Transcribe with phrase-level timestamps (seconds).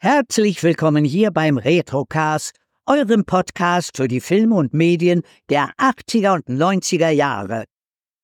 [0.00, 2.54] Herzlich willkommen hier beim Retrocast,
[2.86, 7.64] eurem Podcast für die Filme und Medien der 80er und 90er Jahre.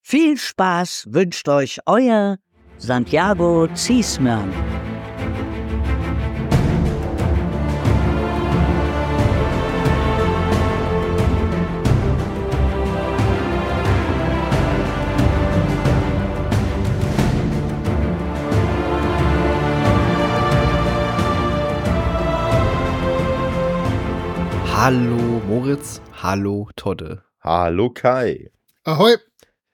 [0.01, 2.37] Viel Spaß wünscht euch euer
[2.77, 4.53] Santiago Ziesmann.
[24.85, 27.23] Hallo Moritz, hallo Todde.
[27.41, 28.51] Hallo Kai.
[28.83, 29.15] Ahoi.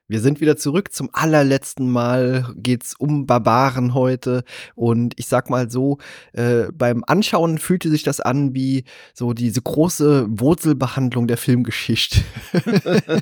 [0.07, 0.93] Wir sind wieder zurück.
[0.93, 4.45] Zum allerletzten Mal geht's um Barbaren heute.
[4.73, 5.97] Und ich sag mal so,
[6.31, 12.21] äh, beim Anschauen fühlte sich das an wie so diese große Wurzelbehandlung der Filmgeschichte.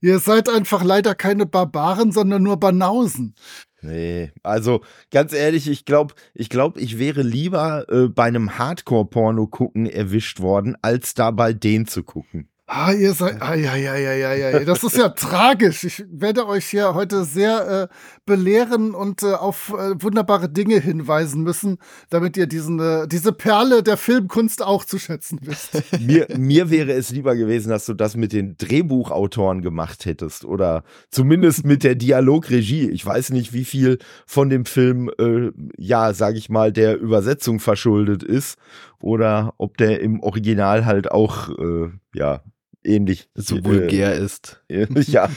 [0.00, 3.36] Ihr seid einfach leider keine Barbaren, sondern nur Banausen.
[3.82, 9.46] Nee, also ganz ehrlich, ich glaube, ich glaube, ich wäre lieber äh, bei einem Hardcore-Porno
[9.46, 12.48] gucken erwischt worden, als dabei den zu gucken.
[12.68, 13.40] Ah, ihr seid.
[13.40, 14.64] Ah, ja, ja, ja, ja, ja.
[14.64, 15.84] Das ist ja tragisch.
[15.84, 17.94] Ich werde euch hier heute sehr äh,
[18.26, 21.78] belehren und äh, auf äh, wunderbare Dinge hinweisen müssen,
[22.10, 25.80] damit ihr diesen, äh, diese Perle der Filmkunst auch zu schätzen wisst.
[26.00, 30.82] mir, mir wäre es lieber gewesen, dass du das mit den Drehbuchautoren gemacht hättest oder
[31.12, 32.90] zumindest mit der Dialogregie.
[32.90, 37.60] Ich weiß nicht, wie viel von dem Film, äh, ja, sag ich mal, der Übersetzung
[37.60, 38.58] verschuldet ist
[38.98, 42.42] oder ob der im Original halt auch, äh, ja,
[42.86, 44.62] ähnlich so vulgär äh, ist.
[44.68, 45.28] ja.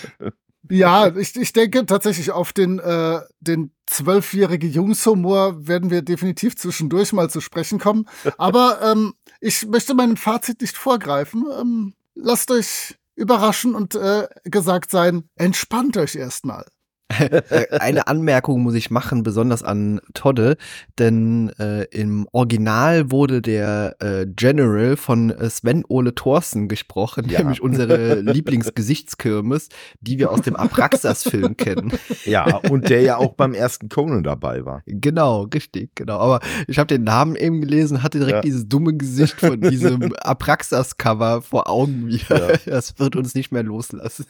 [0.69, 7.11] Ja, ich, ich denke tatsächlich auf den, äh, den zwölfjährige Jungshumor werden wir definitiv zwischendurch
[7.11, 8.07] mal zu sprechen kommen.
[8.37, 11.45] Aber ähm, ich möchte meinem Fazit nicht vorgreifen.
[11.59, 16.65] Ähm, lasst euch überraschen und äh, gesagt sein, entspannt euch erstmal.
[17.09, 20.57] Äh, eine Anmerkung muss ich machen, besonders an Todde,
[20.99, 27.39] denn äh, im Original wurde der äh, General von äh, Sven Ole Thorsen gesprochen, ja.
[27.39, 29.69] nämlich unsere Lieblingsgesichtskirmes,
[30.01, 31.91] die wir aus dem Abraxas-Film kennen.
[32.25, 34.83] Ja, und der ja auch beim ersten Conan dabei war.
[34.85, 36.19] Genau, richtig, genau.
[36.19, 38.41] Aber ich habe den Namen eben gelesen, hatte direkt ja.
[38.41, 42.53] dieses dumme Gesicht von diesem Abraxas-Cover vor Augen wieder.
[42.53, 42.59] Ja.
[42.79, 44.25] Das wird uns nicht mehr loslassen.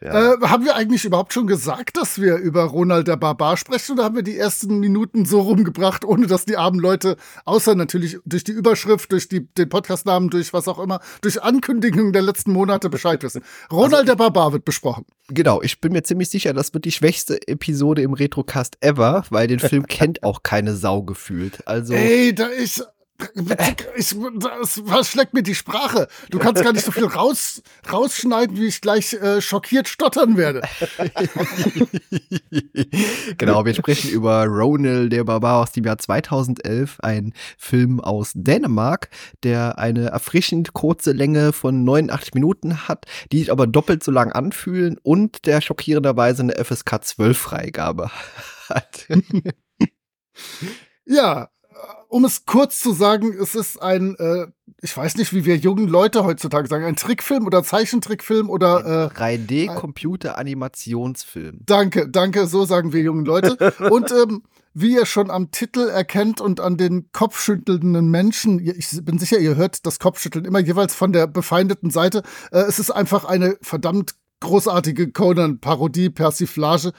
[0.00, 0.34] ja.
[0.34, 3.92] Äh, haben wir eigentlich überhaupt überhaupt schon gesagt, dass wir über Ronald der Barbar sprechen
[3.92, 8.18] oder haben wir die ersten Minuten so rumgebracht, ohne dass die armen Leute, außer natürlich
[8.24, 12.52] durch die Überschrift, durch die, den Podcastnamen, durch was auch immer, durch Ankündigungen der letzten
[12.52, 13.42] Monate Bescheid wissen?
[13.70, 15.04] Ronald also, der Barbar wird besprochen.
[15.28, 19.48] Genau, ich bin mir ziemlich sicher, das wird die schwächste Episode im Retrocast ever, weil
[19.48, 21.66] den Film kennt auch keine Sau gefühlt.
[21.66, 22.86] Also Ey, da ist
[23.96, 26.08] ich, das, was schlägt mir die Sprache?
[26.30, 30.62] Du kannst gar nicht so viel raus, rausschneiden, wie ich gleich äh, schockiert stottern werde.
[33.38, 39.08] genau, wir sprechen über Ronald der Barbar aus dem Jahr 2011, ein Film aus Dänemark,
[39.42, 44.30] der eine erfrischend kurze Länge von 89 Minuten hat, die sich aber doppelt so lang
[44.30, 48.10] anfühlen und der schockierenderweise eine FSK 12 Freigabe
[48.68, 49.08] hat.
[51.04, 51.48] ja,
[52.08, 54.46] um es kurz zu sagen, es ist ein, äh,
[54.80, 59.18] ich weiß nicht, wie wir jungen Leute heutzutage sagen, ein Trickfilm oder Zeichentrickfilm oder äh,
[59.18, 61.60] 3D-Computer-Animationsfilm.
[61.66, 63.74] Danke, danke, so sagen wir jungen Leute.
[63.90, 64.42] Und ähm,
[64.74, 69.56] wie ihr schon am Titel erkennt und an den kopfschüttelnden Menschen, ich bin sicher, ihr
[69.56, 72.22] hört das Kopfschütteln immer jeweils von der befeindeten Seite.
[72.52, 76.92] Äh, es ist einfach eine verdammt großartige Conan-Parodie, Persiflage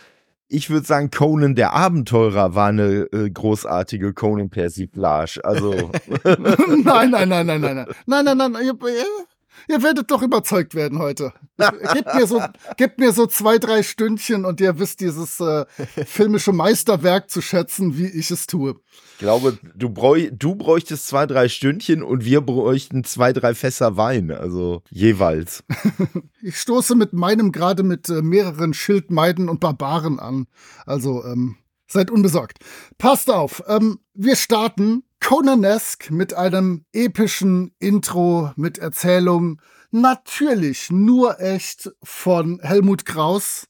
[0.50, 5.40] ich würde sagen, Conan der Abenteurer war eine äh, großartige Conan-Persiflage.
[5.44, 5.74] Also.
[6.24, 7.86] nein, nein, nein, nein, nein, nein.
[8.08, 8.78] Nein, nein, nein.
[9.68, 11.34] Ihr, werdet doch überzeugt werden heute.
[11.58, 12.42] Gebt mir so,
[12.78, 15.66] gebt mir so zwei, drei Stündchen und ihr wisst dieses äh,
[16.06, 18.76] filmische Meisterwerk zu schätzen, wie ich es tue.
[19.14, 23.98] Ich glaube, du, bräuch, du bräuchtest zwei, drei Stündchen und wir bräuchten zwei, drei Fässer
[23.98, 25.64] Wein, also jeweils.
[26.42, 30.48] ich stoße mit meinem gerade mit äh, mehreren Schildmeiden und Barbaren an.
[30.86, 31.58] Also, ähm,
[31.92, 32.60] seid unbesorgt.
[32.98, 39.62] Passt auf, ähm, wir starten Conanesque mit einem epischen Intro mit Erzählung.
[39.92, 43.70] Natürlich nur echt von Helmut Kraus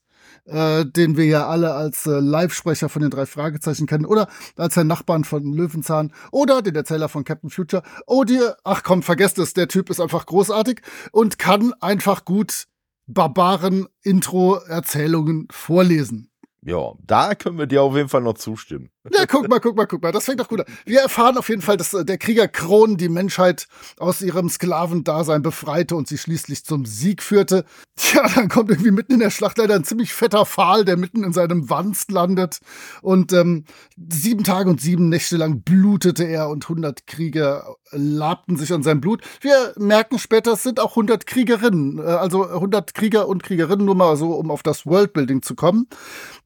[0.49, 4.75] äh, den wir ja alle als äh, Live-Sprecher von den drei Fragezeichen kennen, oder als
[4.75, 7.81] Herr Nachbarn von Löwenzahn, oder den Erzähler von Captain Future.
[8.07, 10.81] Oh, dir, ach komm, vergesst es, der Typ ist einfach großartig
[11.11, 12.65] und kann einfach gut
[13.07, 16.29] Barbaren-Intro-Erzählungen vorlesen.
[16.61, 18.89] Ja, da können wir dir auf jeden Fall noch zustimmen.
[19.11, 20.11] Ja, guck mal, guck mal, guck mal.
[20.11, 20.65] Das fängt doch gut an.
[20.85, 23.67] Wir erfahren auf jeden Fall, dass äh, der Krieger Kron die Menschheit
[23.97, 27.65] aus ihrem Sklavendasein befreite und sie schließlich zum Sieg führte.
[27.95, 31.23] Tja, dann kommt irgendwie mitten in der Schlacht leider ein ziemlich fetter Pfahl, der mitten
[31.23, 32.59] in seinem Wanst landet.
[33.01, 33.65] Und ähm,
[34.09, 39.01] sieben Tage und sieben Nächte lang blutete er und hundert Krieger labten sich an seinem
[39.01, 39.23] Blut.
[39.41, 43.95] Wir merken später, es sind auch hundert Kriegerinnen, äh, also hundert Krieger und Kriegerinnen, nur
[43.95, 45.87] mal so, um auf das Worldbuilding zu kommen.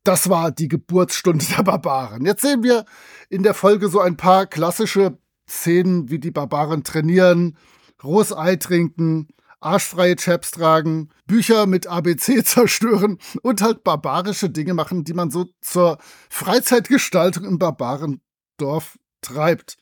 [0.04, 2.26] Das war die Geburtsstunde der Barbaren.
[2.26, 2.86] Jetzt sehen wir
[3.30, 5.18] in der Folge so ein paar klassische
[5.50, 7.58] Szenen, wie die Barbaren trainieren,
[8.04, 9.30] rohes Ei trinken,
[9.64, 15.46] arschfreie Chaps tragen, Bücher mit ABC zerstören und halt barbarische Dinge machen, die man so
[15.62, 15.98] zur
[16.30, 19.78] Freizeitgestaltung im Barbarendorf treibt.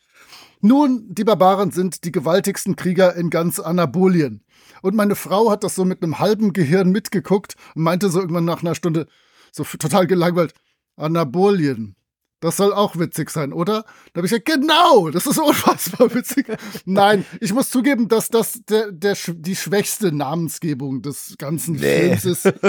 [0.62, 4.44] Nun, die Barbaren sind die gewaltigsten Krieger in ganz Anabolien.
[4.84, 8.46] Und meine Frau hat das so mit einem halben Gehirn mitgeguckt und meinte so irgendwann
[8.46, 9.08] nach einer Stunde,
[9.52, 10.54] so total gelangweilt,
[10.96, 11.96] Anabolien.
[12.42, 13.86] Das soll auch witzig sein, oder?
[14.14, 16.48] Da habe ich gesagt, genau, das ist unfassbar witzig.
[16.86, 22.18] Nein, ich muss zugeben, dass das der, der, die schwächste Namensgebung des ganzen nee.
[22.18, 22.54] Films ist.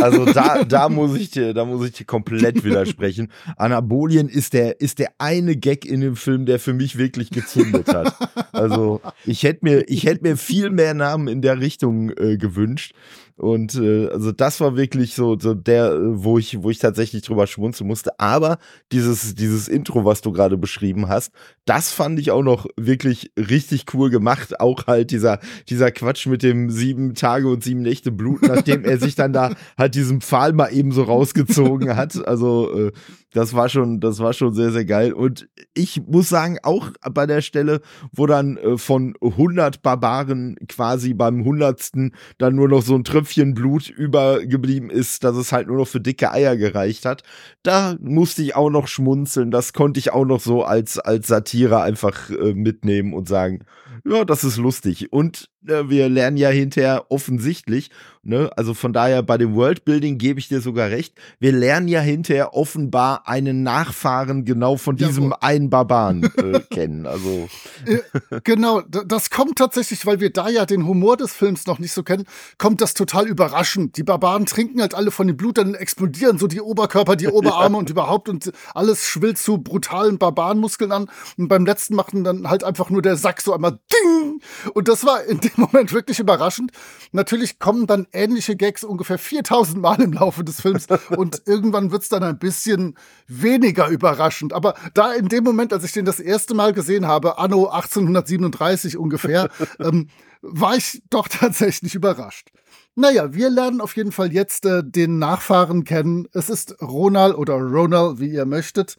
[0.00, 3.30] Also da, da muss ich dir, da muss ich dir komplett widersprechen.
[3.56, 7.88] Anabolien ist der, ist der eine Gag in dem Film, der für mich wirklich gezündet
[7.88, 8.14] hat.
[8.52, 12.94] Also ich hätte mir, ich hätte mir viel mehr Namen in der Richtung äh, gewünscht.
[13.36, 17.22] Und äh, also das war wirklich so, so der, äh, wo ich, wo ich tatsächlich
[17.22, 18.18] drüber schmunzeln musste.
[18.18, 18.58] Aber
[18.92, 21.32] dieses, dieses Intro, was du gerade beschrieben hast,
[21.66, 24.58] das fand ich auch noch wirklich richtig cool gemacht.
[24.58, 28.98] Auch halt dieser, dieser Quatsch mit dem sieben Tage und sieben Nächte Blut, nachdem er
[28.98, 32.26] sich dann da halt diesen Pfahl mal eben so rausgezogen hat.
[32.26, 32.92] Also äh,
[33.36, 35.12] das war schon, das war schon sehr, sehr geil.
[35.12, 41.12] Und ich muss sagen, auch bei der Stelle, wo dann äh, von 100 Barbaren quasi
[41.12, 41.92] beim 100.
[42.38, 46.00] dann nur noch so ein Tröpfchen Blut übergeblieben ist, dass es halt nur noch für
[46.00, 47.24] dicke Eier gereicht hat,
[47.62, 49.50] da musste ich auch noch schmunzeln.
[49.50, 53.66] Das konnte ich auch noch so als, als Satire einfach äh, mitnehmen und sagen,
[54.04, 55.12] ja, das ist lustig.
[55.12, 57.90] Und äh, wir lernen ja hinterher offensichtlich,
[58.22, 62.00] ne, also von daher bei dem Worldbuilding gebe ich dir sogar recht, wir lernen ja
[62.00, 67.06] hinterher offenbar einen Nachfahren genau von diesem ja, einen Barbaren äh, kennen.
[67.06, 67.48] Also.
[67.84, 71.92] Äh, genau, das kommt tatsächlich, weil wir da ja den Humor des Films noch nicht
[71.92, 72.24] so kennen,
[72.58, 73.96] kommt das total überraschend.
[73.96, 77.76] Die Barbaren trinken halt alle von dem Blut, dann explodieren so die Oberkörper, die Oberarme
[77.76, 81.10] und überhaupt und alles schwillt zu brutalen Barbarenmuskeln an.
[81.36, 84.40] Und beim letzten machen dann halt einfach nur der Sack so einmal Ding!
[84.74, 86.72] Und das war in dem Moment wirklich überraschend.
[87.12, 90.86] Natürlich kommen dann ähnliche Gags ungefähr 4000 Mal im Laufe des Films
[91.16, 92.96] und irgendwann wird's dann ein bisschen
[93.26, 94.52] weniger überraschend.
[94.52, 98.96] Aber da in dem Moment, als ich den das erste Mal gesehen habe, anno 1837
[98.96, 100.08] ungefähr, ähm,
[100.42, 102.50] war ich doch tatsächlich überrascht.
[102.94, 106.28] Naja, wir lernen auf jeden Fall jetzt äh, den Nachfahren kennen.
[106.32, 108.96] Es ist Ronald oder Ronald, wie ihr möchtet.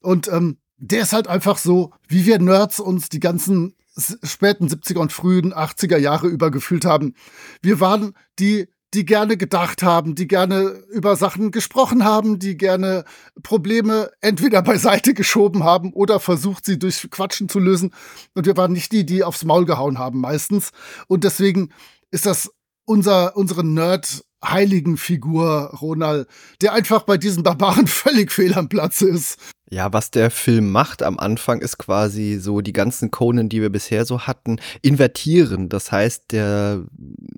[0.00, 3.74] Und ähm, der ist halt einfach so, wie wir Nerds uns die ganzen
[4.22, 7.14] späten 70er und frühen 80er Jahre über gefühlt haben.
[7.62, 13.04] Wir waren die die gerne gedacht haben, die gerne über Sachen gesprochen haben, die gerne
[13.42, 17.92] Probleme entweder beiseite geschoben haben oder versucht, sie durch Quatschen zu lösen.
[18.34, 20.70] Und wir waren nicht die, die aufs Maul gehauen haben meistens.
[21.08, 21.70] Und deswegen
[22.10, 22.50] ist das
[22.86, 26.28] unser, unsere Nerd heiligen Figur Ronald,
[26.60, 29.38] der einfach bei diesen Barbaren völlig fehl am Platz ist.
[29.68, 33.70] Ja, was der Film macht am Anfang ist quasi so die ganzen Conan, die wir
[33.70, 35.68] bisher so hatten, invertieren.
[35.68, 36.84] Das heißt, der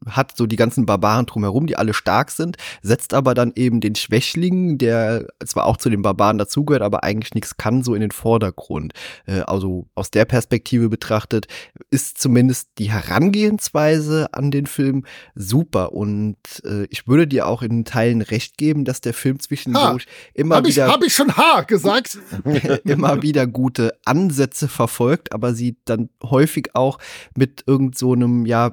[0.07, 3.95] hat so die ganzen Barbaren drumherum, die alle stark sind, setzt aber dann eben den
[3.95, 8.11] Schwächling, der zwar auch zu den Barbaren dazugehört, aber eigentlich nichts kann, so in den
[8.11, 8.93] Vordergrund.
[9.27, 11.47] Äh, also aus der Perspektive betrachtet
[11.91, 17.85] ist zumindest die Herangehensweise an den Film super und äh, ich würde dir auch in
[17.85, 20.87] Teilen recht geben, dass der Film zwischendurch ha, immer hab wieder.
[20.87, 22.19] Ich, hab ich schon Ha gesagt?
[22.85, 26.99] immer wieder gute Ansätze verfolgt, aber sie dann häufig auch
[27.37, 28.73] mit irgend so einem, ja,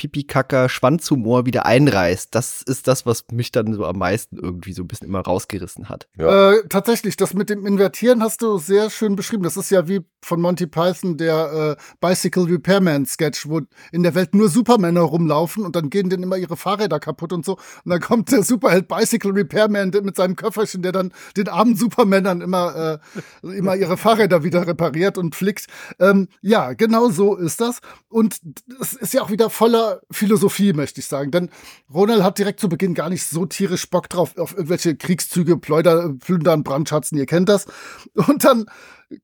[0.00, 2.34] Pipi-Kacker Schwanzhumor wieder einreißt.
[2.34, 5.90] Das ist das, was mich dann so am meisten irgendwie so ein bisschen immer rausgerissen
[5.90, 6.08] hat.
[6.16, 6.52] Ja.
[6.52, 9.42] Äh, tatsächlich, das mit dem Invertieren hast du sehr schön beschrieben.
[9.42, 13.60] Das ist ja wie von Monty Python der äh, Bicycle Repairman Sketch, wo
[13.92, 17.44] in der Welt nur Supermänner rumlaufen und dann gehen denen immer ihre Fahrräder kaputt und
[17.44, 17.58] so.
[17.84, 22.40] Und dann kommt der Superheld Bicycle Repairman mit seinem Köfferchen, der dann den armen Supermännern
[22.40, 23.00] immer,
[23.44, 25.66] äh, immer ihre Fahrräder wieder repariert und flickt.
[25.98, 27.80] Ähm, ja, genau so ist das.
[28.08, 28.40] Und
[28.80, 31.30] es ist ja auch wieder voller Philosophie, möchte ich sagen.
[31.30, 31.50] Denn
[31.92, 36.14] Ronald hat direkt zu Beginn gar nicht so tierisch Bock drauf, auf irgendwelche Kriegszüge, Pleuder,
[36.18, 37.66] Plündern, Brandschatzen, ihr kennt das.
[38.14, 38.66] Und dann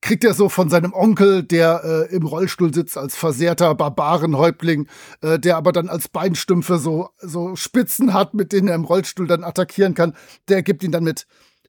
[0.01, 4.89] kriegt er so von seinem Onkel, der äh, im Rollstuhl sitzt als versehrter Barbarenhäuptling,
[5.21, 9.27] äh, der aber dann als Beinstümpfe so, so Spitzen hat, mit denen er im Rollstuhl
[9.27, 10.15] dann attackieren kann,
[10.49, 11.27] der gibt ihn dann mit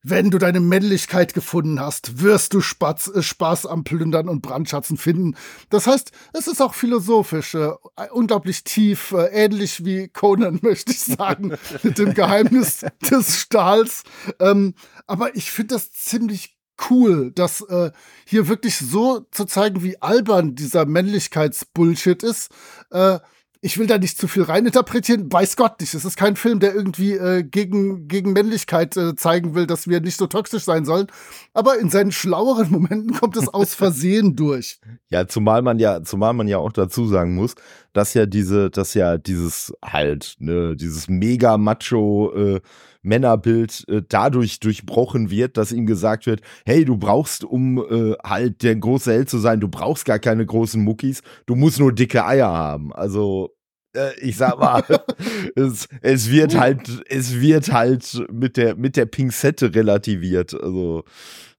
[0.09, 4.97] wenn du deine Männlichkeit gefunden hast, wirst du Spatz, äh, Spaß am Plündern und Brandschatzen
[4.97, 5.35] finden.
[5.69, 7.71] Das heißt, es ist auch philosophisch, äh,
[8.11, 14.03] unglaublich tief, äh, ähnlich wie Conan, möchte ich sagen, mit dem Geheimnis des Stahls.
[14.39, 14.75] Ähm,
[15.07, 16.57] aber ich finde das ziemlich
[16.89, 17.91] cool, das äh,
[18.25, 22.51] hier wirklich so zu zeigen, wie albern dieser Männlichkeitsbullshit ist.
[22.91, 23.19] Äh,
[23.61, 25.93] ich will da nicht zu viel reininterpretieren, weiß Gott nicht.
[25.93, 29.99] Es ist kein Film, der irgendwie äh, gegen, gegen Männlichkeit äh, zeigen will, dass wir
[30.01, 31.07] nicht so toxisch sein sollen.
[31.53, 34.79] Aber in seinen schlaueren Momenten kommt es aus Versehen durch.
[35.09, 37.55] Ja, zumal man ja, zumal man ja auch dazu sagen muss,
[37.93, 42.61] dass ja diese, dass ja dieses halt, ne, dieses mega macho äh,
[43.07, 48.63] Männerbild äh, dadurch durchbrochen wird, dass ihm gesagt wird, hey, du brauchst, um äh, halt
[48.63, 52.25] der große Held zu sein, du brauchst gar keine großen Muckis, du musst nur dicke
[52.25, 52.93] Eier haben.
[52.93, 53.57] Also
[53.93, 54.83] äh, ich sag mal,
[55.55, 60.53] es, es wird halt, es wird halt mit der, mit der Pinzette relativiert.
[60.53, 61.03] Also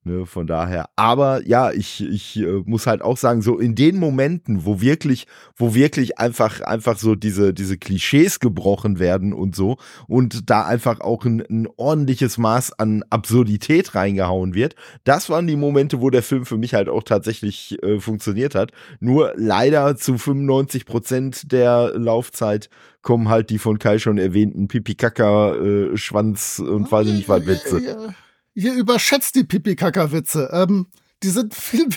[0.08, 0.88] Ne, von daher.
[0.96, 5.26] Aber ja, ich, ich äh, muss halt auch sagen, so in den Momenten, wo wirklich,
[5.54, 11.00] wo wirklich einfach, einfach so diese, diese Klischees gebrochen werden und so und da einfach
[11.00, 16.22] auch ein, ein ordentliches Maß an Absurdität reingehauen wird, das waren die Momente, wo der
[16.22, 18.72] Film für mich halt auch tatsächlich äh, funktioniert hat.
[19.00, 22.70] Nur leider zu 95 Prozent der Laufzeit
[23.02, 27.80] kommen halt die von Kai schon erwähnten Pipi-Kaka, äh, und weiß ich nicht was Witze.
[27.82, 28.14] Ja, ja,
[28.58, 30.50] ihr überschätzt die Pipi-Kaka-Witze.
[30.52, 30.86] Ähm,
[31.22, 31.88] die sind viel,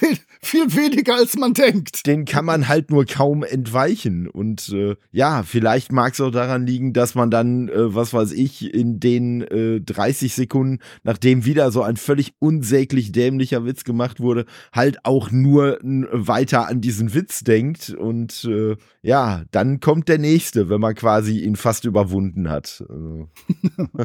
[0.42, 2.08] viel weniger, als man denkt.
[2.08, 4.28] Den kann man halt nur kaum entweichen.
[4.28, 8.32] Und äh, ja, vielleicht mag es auch daran liegen, dass man dann, äh, was weiß
[8.32, 14.20] ich, in den äh, 30 Sekunden, nachdem wieder so ein völlig unsäglich dämlicher Witz gemacht
[14.20, 17.90] wurde, halt auch nur weiter an diesen Witz denkt.
[17.90, 22.84] Und äh, ja, dann kommt der nächste, wenn man quasi ihn fast überwunden hat.
[22.88, 23.30] Also.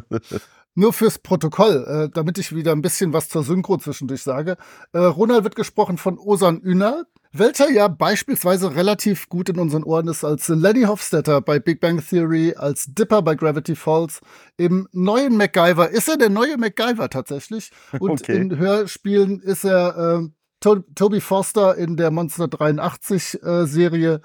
[0.78, 4.58] Nur fürs Protokoll, äh, damit ich wieder ein bisschen was zur Synchro zwischendurch sage.
[4.92, 10.06] Äh, Ronald wird gesprochen von Osan Ünal, welcher ja beispielsweise relativ gut in unseren Ohren
[10.06, 14.20] ist als Lenny Hofstetter bei Big Bang Theory, als Dipper bei Gravity Falls.
[14.58, 17.70] Im neuen MacGyver ist er der neue MacGyver tatsächlich.
[17.98, 18.36] Und okay.
[18.36, 20.28] in Hörspielen ist er äh,
[20.60, 24.20] to Toby Foster in der Monster 83 äh, Serie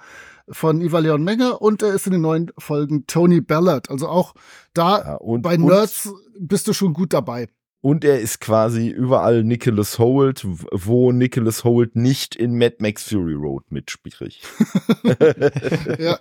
[0.51, 3.89] von Iva Leon Menge und er ist in den neuen Folgen Tony Ballard.
[3.89, 4.33] Also auch
[4.73, 7.47] da ja, und, bei Nerds und, bist du schon gut dabei.
[7.83, 13.33] Und er ist quasi überall Nicholas Holt, wo Nicholas Holt nicht in Mad Max Fury
[13.33, 14.47] Road mitspricht.
[15.97, 16.19] ja.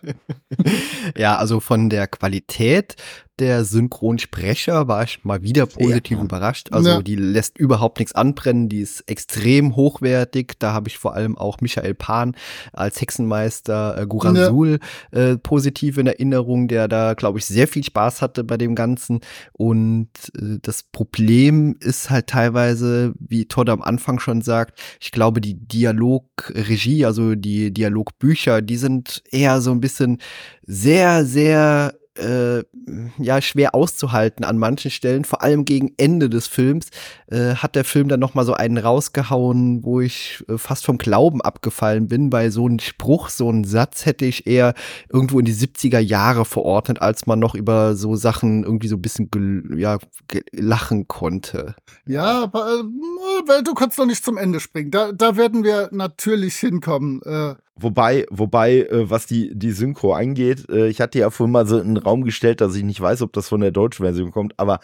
[1.16, 2.96] ja, also von der Qualität
[3.40, 6.24] der Synchronsprecher war ich mal wieder positiv ja.
[6.24, 6.68] überrascht.
[6.72, 7.02] Also ja.
[7.02, 10.54] die lässt überhaupt nichts anbrennen, die ist extrem hochwertig.
[10.58, 12.36] Da habe ich vor allem auch Michael Pan
[12.72, 14.78] als Hexenmeister äh, Guransul
[15.12, 15.18] ja.
[15.18, 19.20] äh, positiv in Erinnerung, der da, glaube ich, sehr viel Spaß hatte bei dem Ganzen.
[19.52, 25.40] Und äh, das Problem ist halt teilweise, wie Todd am Anfang schon sagt, ich glaube,
[25.40, 30.18] die Dialogregie, also die Dialogbücher, die sind eher so ein bisschen
[30.66, 32.64] sehr, sehr äh,
[33.18, 35.24] ja schwer auszuhalten an manchen Stellen.
[35.24, 36.88] Vor allem gegen Ende des Films
[37.28, 40.98] äh, hat der Film dann noch mal so einen rausgehauen, wo ich äh, fast vom
[40.98, 42.30] Glauben abgefallen bin.
[42.30, 44.74] Bei so einem Spruch, so einen Satz hätte ich eher
[45.08, 49.02] irgendwo in die 70er Jahre verordnet, als man noch über so Sachen irgendwie so ein
[49.02, 49.28] bisschen
[49.76, 49.98] ja,
[50.52, 51.74] lachen konnte.
[52.06, 54.90] Ja, aber äh, weil du kannst doch nicht zum Ende springen.
[54.90, 57.20] Da, da werden wir natürlich hinkommen.
[57.82, 61.78] Wobei, wobei, äh, was die, die Synchro angeht, äh, ich hatte ja vorhin mal so
[61.78, 64.58] in den Raum gestellt, dass ich nicht weiß, ob das von der deutschen Version kommt,
[64.58, 64.80] aber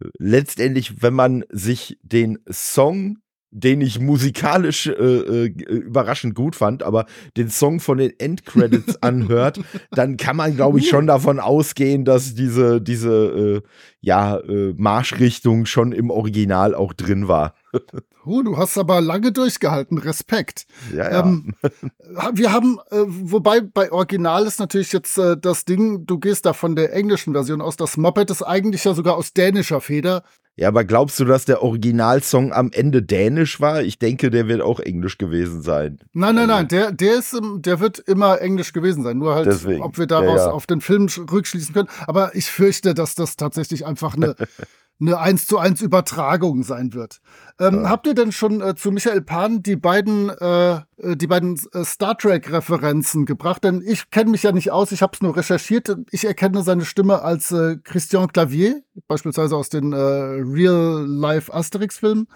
[0.00, 3.18] äh, letztendlich, wenn man sich den Song
[3.50, 9.60] den ich musikalisch äh, äh, überraschend gut fand, aber den Song von den Endcredits anhört,
[9.90, 13.68] dann kann man, glaube ich, schon davon ausgehen, dass diese, diese äh,
[14.00, 17.54] ja, äh, Marschrichtung schon im Original auch drin war.
[18.28, 19.96] Uh, du hast aber lange durchgehalten.
[19.96, 20.66] Respekt.
[20.94, 21.20] Ja, ja.
[21.20, 21.54] Ähm,
[22.34, 26.52] wir haben, äh, wobei bei Original ist natürlich jetzt äh, das Ding, du gehst da
[26.52, 27.76] von der englischen Version aus.
[27.76, 30.24] Das Moped ist eigentlich ja sogar aus dänischer Feder.
[30.58, 33.82] Ja, aber glaubst du, dass der Originalsong am Ende dänisch war?
[33.82, 36.00] Ich denke, der wird auch englisch gewesen sein.
[36.12, 39.18] Nein, nein, nein, der, der, ist, der wird immer englisch gewesen sein.
[39.18, 39.82] Nur halt, Deswegen.
[39.82, 40.50] ob wir daraus ja, ja.
[40.50, 41.88] auf den Film rückschließen können.
[42.08, 44.34] Aber ich fürchte, dass das tatsächlich einfach eine
[45.00, 47.20] eine 1 zu 1 Übertragung sein wird.
[47.60, 47.88] Ähm, ja.
[47.88, 51.84] Habt ihr denn schon äh, zu Michael Pan die beiden, äh, äh die beiden äh,
[51.84, 53.64] Star Trek-Referenzen gebracht?
[53.64, 55.96] Denn ich kenne mich ja nicht aus, ich habe es nur recherchiert.
[56.10, 62.26] Ich erkenne seine Stimme als äh, Christian Clavier, beispielsweise aus den äh, Real-Life Asterix-Filmen.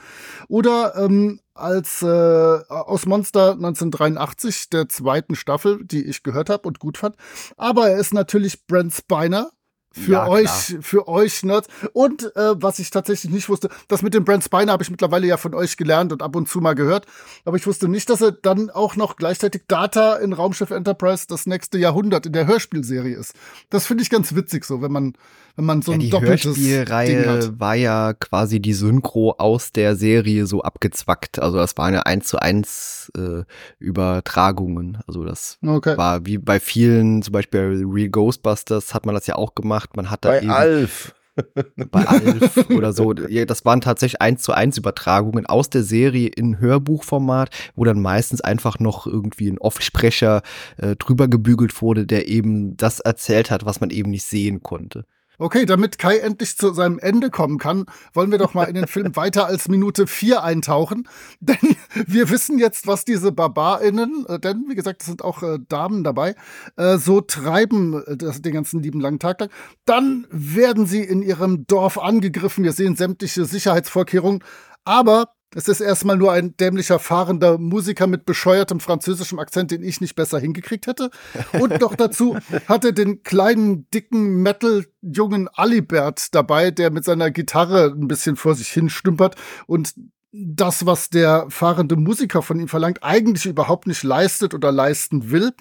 [0.49, 6.97] Oder ähm, als aus Monster 1983 der zweiten Staffel, die ich gehört habe und gut
[6.97, 7.15] fand.
[7.59, 9.51] Aber er ist natürlich Brent Spiner
[9.93, 10.83] für Ja, euch, klar.
[10.83, 11.69] für euch Nerds.
[11.93, 15.27] Und äh, was ich tatsächlich nicht wusste, das mit dem Brent Spiner habe ich mittlerweile
[15.27, 17.07] ja von euch gelernt und ab und zu mal gehört.
[17.45, 21.47] Aber ich wusste nicht, dass er dann auch noch gleichzeitig Data in Raumschiff Enterprise das
[21.47, 23.35] nächste Jahrhundert in der Hörspielserie ist.
[23.71, 25.13] Das finde ich ganz witzig so, wenn man,
[25.57, 26.59] wenn man so Ja, ein die doppeltes hat.
[26.59, 31.39] Hörspielreihe war ja quasi die Synchro aus der Serie so abgezwackt.
[31.39, 33.45] Also das waren ja eins zu eins äh,
[33.79, 34.99] Übertragungen.
[35.07, 35.97] Also das Okay.
[35.97, 39.82] war wie bei vielen, zum Beispiel bei Real Ghostbusters hat man das ja auch gemacht.
[39.97, 41.15] Man hat da Bei Alf.
[41.91, 43.13] bei Alf oder so.
[43.15, 48.43] Das waren tatsächlich eins zu eins Übertragungen aus der Serie in Hörbuchformat, wo dann meistens
[48.43, 50.43] einfach noch irgendwie ein Offsprecher
[50.77, 55.07] äh, drüber gebügelt wurde, der eben das erzählt hat, was man eben nicht sehen konnte.
[55.39, 58.87] Okay, damit Kai endlich zu seinem Ende kommen kann, wollen wir doch mal in den
[58.87, 61.09] Film weiter als Minute vier eintauchen.
[61.41, 65.59] Denn wir wissen jetzt, was diese BarbarInnen, äh, denn wie gesagt, es sind auch äh,
[65.69, 66.35] Damen dabei,
[66.77, 69.51] äh, so treiben äh, den ganzen lieben langen Tag lang.
[69.85, 72.65] Dann werden sie in ihrem Dorf angegriffen.
[72.65, 74.45] Wir sehen sämtliche Sicherheitsvorkehrungen.
[74.85, 80.01] Aber es ist erstmal nur ein dämlicher fahrender Musiker mit bescheuertem französischem Akzent, den ich
[80.01, 81.11] nicht besser hingekriegt hätte.
[81.59, 82.37] Und noch dazu
[82.69, 88.55] hat er den kleinen, dicken Metal-Jungen Alibert dabei, der mit seiner Gitarre ein bisschen vor
[88.55, 89.95] sich hin stümpert und
[90.33, 95.53] das, was der fahrende Musiker von ihm verlangt, eigentlich überhaupt nicht leistet oder leisten will.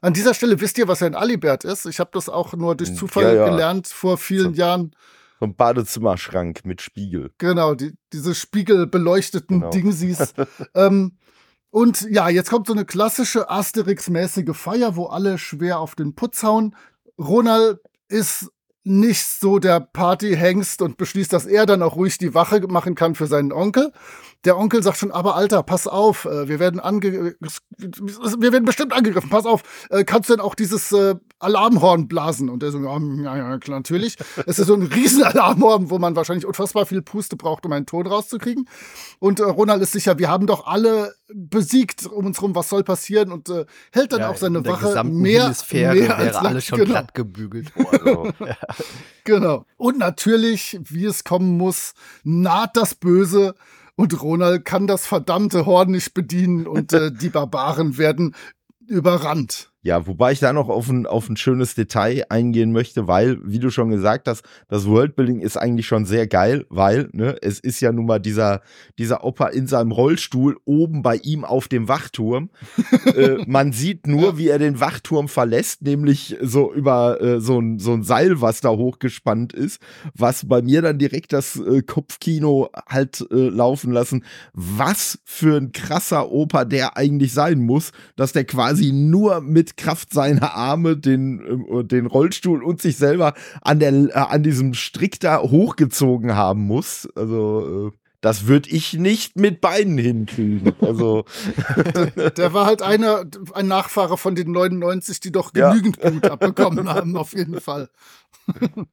[0.00, 1.84] An dieser Stelle wisst ihr, was ein Alibert ist.
[1.84, 3.48] Ich habe das auch nur durch Zufall Ja, ja.
[3.50, 4.92] gelernt vor vielen Jahren.
[5.38, 7.32] So ein Badezimmerschrank mit Spiegel.
[7.38, 9.70] Genau, die, diese spiegelbeleuchteten Genau.
[9.70, 10.34] Dingsies.
[10.74, 11.18] ähm,
[11.70, 16.42] und ja, jetzt kommt so eine klassische Asterix-mäßige Feier, wo alle schwer auf den Putz
[16.42, 16.74] hauen.
[17.18, 18.50] Ronald ist
[18.86, 23.16] nicht so der Partyhengst und beschließt, dass er dann auch ruhig die Wache machen kann
[23.16, 23.92] für seinen Onkel.
[24.46, 28.92] Der Onkel sagt schon, aber Alter, pass auf, äh, wir werden ange wir werden bestimmt
[28.92, 32.48] angegriffen, pass auf, äh, kannst du denn auch dieses äh, Alarmhorn blasen?
[32.48, 34.16] Und er so, ja, ja, ja, klar, natürlich.
[34.46, 37.86] es ist so ein riesen Alarmhorn, wo man wahrscheinlich unfassbar viel Puste braucht, um einen
[37.86, 38.68] Ton rauszukriegen.
[39.18, 42.84] Und äh, Ronald ist sicher, wir haben doch alle besiegt um uns rum, was soll
[42.84, 43.32] passieren?
[43.32, 46.66] Und äh, hält dann auch seine in der Wache mehr, mehr als wäre lang- alles
[46.66, 46.92] schon genau.
[46.92, 48.32] platt gebügelt Also,
[49.24, 49.66] Genau.
[49.76, 53.56] Und natürlich, wie es kommen muss, naht das Böse
[53.96, 58.34] und Ronald kann das verdammte Horn nicht bedienen und äh, die Barbaren werden
[58.86, 59.72] überrannt.
[59.82, 63.60] Ja, wobei ich da noch auf ein, auf ein schönes Detail eingehen möchte, weil, wie
[63.60, 67.78] du schon gesagt hast, das Worldbuilding ist eigentlich schon sehr geil, weil, ne, es ist
[67.80, 68.62] ja nun mal dieser,
[68.98, 72.50] dieser Opa in seinem Rollstuhl oben bei ihm auf dem Wachturm.
[73.14, 77.78] äh, man sieht nur, wie er den Wachturm verlässt, nämlich so über äh, so, ein,
[77.78, 79.80] so ein Seil, was da hochgespannt ist,
[80.14, 84.24] was bei mir dann direkt das äh, Kopfkino halt äh, laufen lassen.
[84.52, 90.12] Was für ein krasser Opa der eigentlich sein muss, dass der quasi nur mit Kraft
[90.12, 95.20] seiner Arme den, äh, den Rollstuhl und sich selber an, der, äh, an diesem Strick
[95.20, 97.08] da hochgezogen haben muss.
[97.14, 100.72] Also, äh, das würde ich nicht mit Beinen hinkriegen.
[100.80, 101.24] Also,
[102.36, 105.70] Der war halt einer, ein Nachfahre von den 99, die doch Ja.
[105.70, 107.88] genügend Blut abbekommen haben, auf jeden Fall.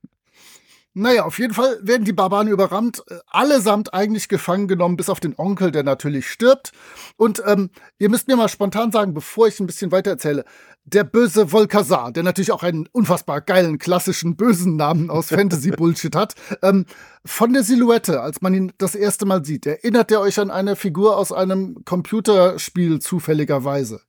[0.96, 5.20] Naja, auf jeden Fall werden die Barbaren überrannt, äh, allesamt eigentlich gefangen genommen, bis auf
[5.20, 6.72] den Onkel, der natürlich stirbt.
[7.18, 10.46] Und ähm, ihr müsst mir mal spontan sagen, bevor ich ein bisschen weiter erzähle,
[10.86, 16.36] der böse Volkazar, der natürlich auch einen unfassbar geilen, klassischen, bösen Namen aus Fantasy-Bullshit hat,
[16.62, 16.86] ähm,
[17.26, 20.76] von der Silhouette, als man ihn das erste Mal sieht, erinnert er euch an eine
[20.76, 24.02] Figur aus einem Computerspiel zufälligerweise.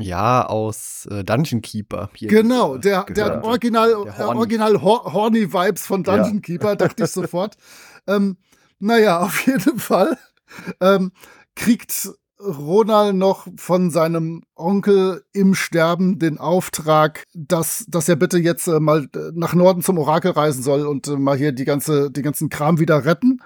[0.00, 2.08] Ja, aus äh, Dungeon Keeper.
[2.20, 3.44] Genau, der, der gehörte.
[3.44, 4.38] Original, Der der Horny.
[4.38, 7.56] Original Hor Horny Vibes von Dungeon Keeper, dachte ich sofort.
[8.06, 8.38] Ähm,
[8.78, 10.16] naja, auf jeden Fall
[10.80, 11.12] ähm,
[11.54, 12.08] kriegt
[12.40, 18.80] Ronald noch von seinem Onkel im Sterben den Auftrag, dass, dass er bitte jetzt äh,
[18.80, 22.22] mal äh, nach Norden zum Orakel reisen soll und äh, mal hier die ganze, die
[22.22, 23.42] ganzen Kram wieder retten.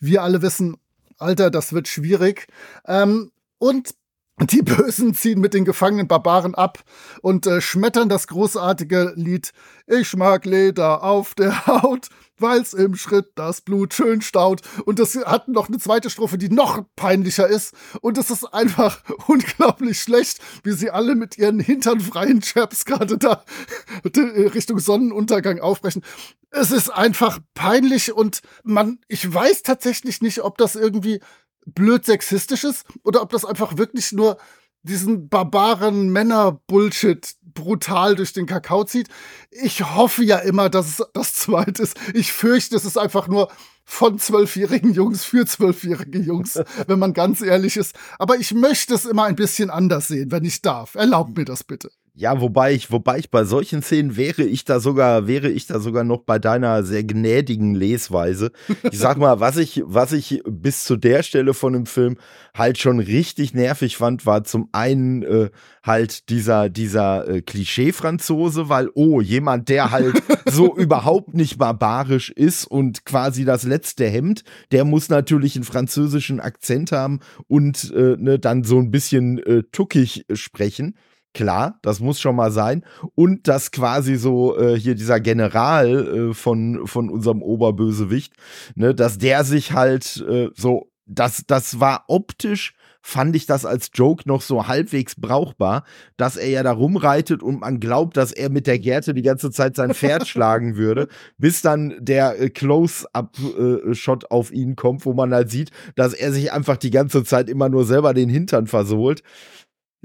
[0.00, 0.76] Wir alle wissen,
[1.16, 2.48] Alter, das wird schwierig.
[2.86, 3.94] Ähm, und
[4.40, 6.82] die Bösen ziehen mit den gefangenen Barbaren ab
[7.22, 9.52] und äh, schmettern das großartige Lied
[9.86, 14.62] Ich mag Leder auf der Haut, weil's im Schritt das Blut schön staut.
[14.86, 17.74] Und das hat noch eine zweite Strophe, die noch peinlicher ist.
[18.00, 23.44] Und es ist einfach unglaublich schlecht, wie sie alle mit ihren hinternfreien Chaps gerade da
[24.16, 26.02] Richtung Sonnenuntergang aufbrechen.
[26.50, 31.20] Es ist einfach peinlich und man, ich weiß tatsächlich nicht, ob das irgendwie
[31.66, 34.38] blöd sexistisch ist oder ob das einfach wirklich nur
[34.82, 39.08] diesen barbaren Männer-Bullshit brutal durch den Kakao zieht.
[39.50, 41.96] Ich hoffe ja immer, dass es das zweite ist.
[42.12, 43.50] Ich fürchte, es ist einfach nur
[43.84, 47.94] von zwölfjährigen Jungs für zwölfjährige Jungs, wenn man ganz ehrlich ist.
[48.18, 50.94] Aber ich möchte es immer ein bisschen anders sehen, wenn ich darf.
[50.94, 51.90] Erlaubt mir das bitte.
[52.16, 55.80] Ja, wobei ich, wobei ich bei solchen Szenen wäre ich da sogar, wäre ich da
[55.80, 58.52] sogar noch bei deiner sehr gnädigen Lesweise.
[58.88, 62.16] Ich sag mal, was ich, was ich bis zu der Stelle von dem Film
[62.56, 65.50] halt schon richtig nervig fand, war zum einen äh,
[65.82, 72.64] halt dieser, dieser äh, Klischee-Franzose, weil, oh, jemand, der halt so überhaupt nicht barbarisch ist
[72.64, 78.38] und quasi das letzte Hemd, der muss natürlich einen französischen Akzent haben und äh, ne,
[78.38, 80.94] dann so ein bisschen äh, tuckig sprechen.
[81.34, 82.84] Klar, das muss schon mal sein.
[83.16, 88.32] Und dass quasi so äh, hier dieser General äh, von, von unserem Oberbösewicht,
[88.76, 93.90] ne, dass der sich halt äh, so, das, das war optisch, fand ich das als
[93.92, 95.84] Joke noch so halbwegs brauchbar,
[96.16, 99.50] dass er ja da rumreitet und man glaubt, dass er mit der Gerte die ganze
[99.50, 105.12] Zeit sein Pferd schlagen würde, bis dann der äh, Close-Up-Shot äh, auf ihn kommt, wo
[105.12, 108.68] man halt sieht, dass er sich einfach die ganze Zeit immer nur selber den Hintern
[108.68, 109.22] versohlt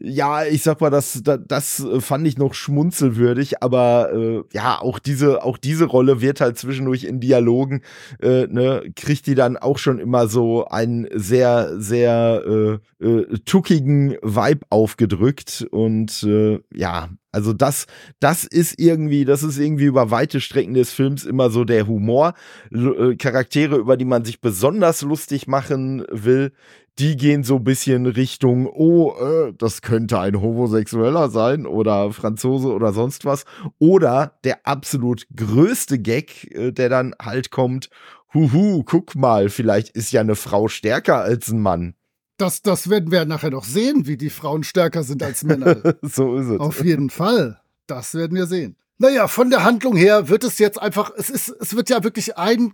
[0.02, 5.00] ja, ich sag mal, das, das, das fand ich noch schmunzelwürdig, aber äh, ja, auch
[5.00, 7.82] diese, auch diese Rolle wird halt zwischendurch in Dialogen,
[8.22, 14.18] äh, ne, kriegt die dann auch schon immer so einen sehr, sehr äh, äh, tuckigen
[14.22, 15.68] Vibe aufgedrückt.
[15.72, 17.86] Und äh, ja, also das,
[18.20, 22.34] das ist irgendwie, das ist irgendwie über weite Strecken des Films immer so der Humor.
[22.72, 26.52] L äh, Charaktere, über die man sich besonders lustig machen will,
[27.00, 32.74] die gehen so ein bisschen Richtung, oh, äh, das könnte ein Homosexueller sein oder Franzose
[32.74, 33.46] oder sonst was.
[33.80, 37.90] Oder der absolut größte Gag, äh, der dann halt kommt,
[38.34, 41.96] huhu, guck mal, vielleicht ist ja eine Frau stärker als ein Mann.
[42.38, 45.96] Das, das werden wir nachher noch sehen, wie die Frauen stärker sind als Männer.
[46.02, 46.60] so ist es.
[46.60, 47.62] Auf jeden Fall.
[47.88, 48.76] Das werden wir sehen.
[48.98, 52.38] Naja, von der Handlung her wird es jetzt einfach, es ist, es wird ja wirklich
[52.38, 52.74] ein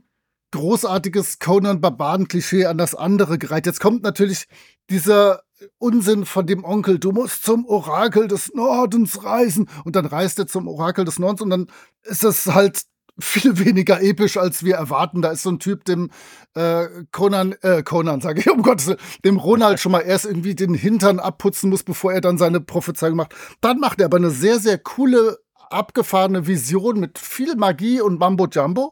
[0.52, 3.66] großartiges Conan-Barbaren-Klischee an das andere gereiht.
[3.66, 4.48] Jetzt kommt natürlich
[4.90, 5.42] dieser
[5.78, 9.70] Unsinn von dem Onkel, du musst zum Orakel des Nordens reisen.
[9.84, 11.68] Und dann reist er zum Orakel des Nordens und dann
[12.04, 12.84] ist es halt
[13.20, 15.22] viel weniger episch, als wir erwarten.
[15.22, 16.10] Da ist so ein Typ, dem
[16.54, 20.56] äh, Conan, äh, Conan, sage ich, um Gottes Willen, dem Ronald schon mal erst irgendwie
[20.56, 23.34] den Hintern abputzen muss, bevor er dann seine Prophezeiung macht.
[23.62, 28.48] Dann macht er aber eine sehr, sehr coole, abgefahrene Vision mit viel Magie und Mambo
[28.48, 28.92] Jumbo.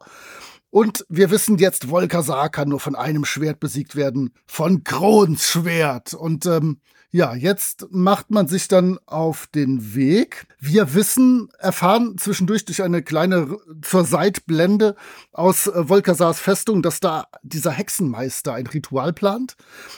[0.74, 6.16] Und wir wissen jetzt, Volkasar kann nur von einem Schwert besiegt werden, von Krons Schwert.
[6.16, 6.80] Und ähm,
[7.12, 10.48] ja, jetzt macht man sich dann auf den Weg.
[10.60, 14.96] Wir wissen, erfahren zwischendurch durch eine kleine zur Seitblende
[15.32, 19.56] aus äh, Volkasars Festung, dass da dieser Hexenmeister ein Ritual plant.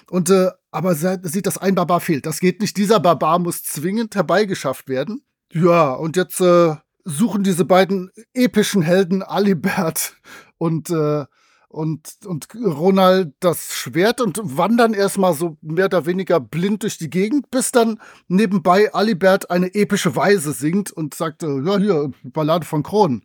[0.10, 2.26] Und äh, aber sieht, dass ein Barbar fehlt.
[2.26, 2.76] Das geht nicht.
[2.76, 5.24] Dieser Barbar muss zwingend herbeigeschafft werden.
[5.54, 10.18] Ja, und jetzt äh, suchen diese beiden epischen Helden Alibert
[10.58, 11.26] und, äh,
[11.70, 17.10] und, und Ronald das Schwert und wandern erstmal so mehr oder weniger blind durch die
[17.10, 22.66] Gegend, bis dann nebenbei Alibert eine epische Weise singt und sagt, äh, ja, hier, Ballade
[22.66, 23.24] von Kronen.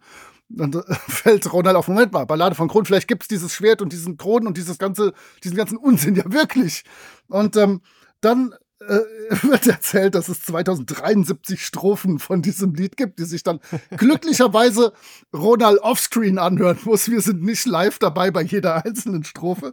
[0.50, 3.80] Dann äh, fällt Ronald auf, Moment mal, Ballade von Kronen, vielleicht gibt es dieses Schwert
[3.80, 6.84] und diesen Kronen und dieses ganze, diesen ganzen Unsinn ja wirklich.
[7.28, 7.80] Und ähm,
[8.20, 8.54] dann
[8.90, 9.04] äh,
[9.42, 13.60] wird erzählt, dass es 2073 Strophen von diesem Lied gibt, die sich dann
[13.96, 14.92] glücklicherweise
[15.32, 17.10] Ronald offscreen anhören muss.
[17.10, 19.72] Wir sind nicht live dabei bei jeder einzelnen Strophe.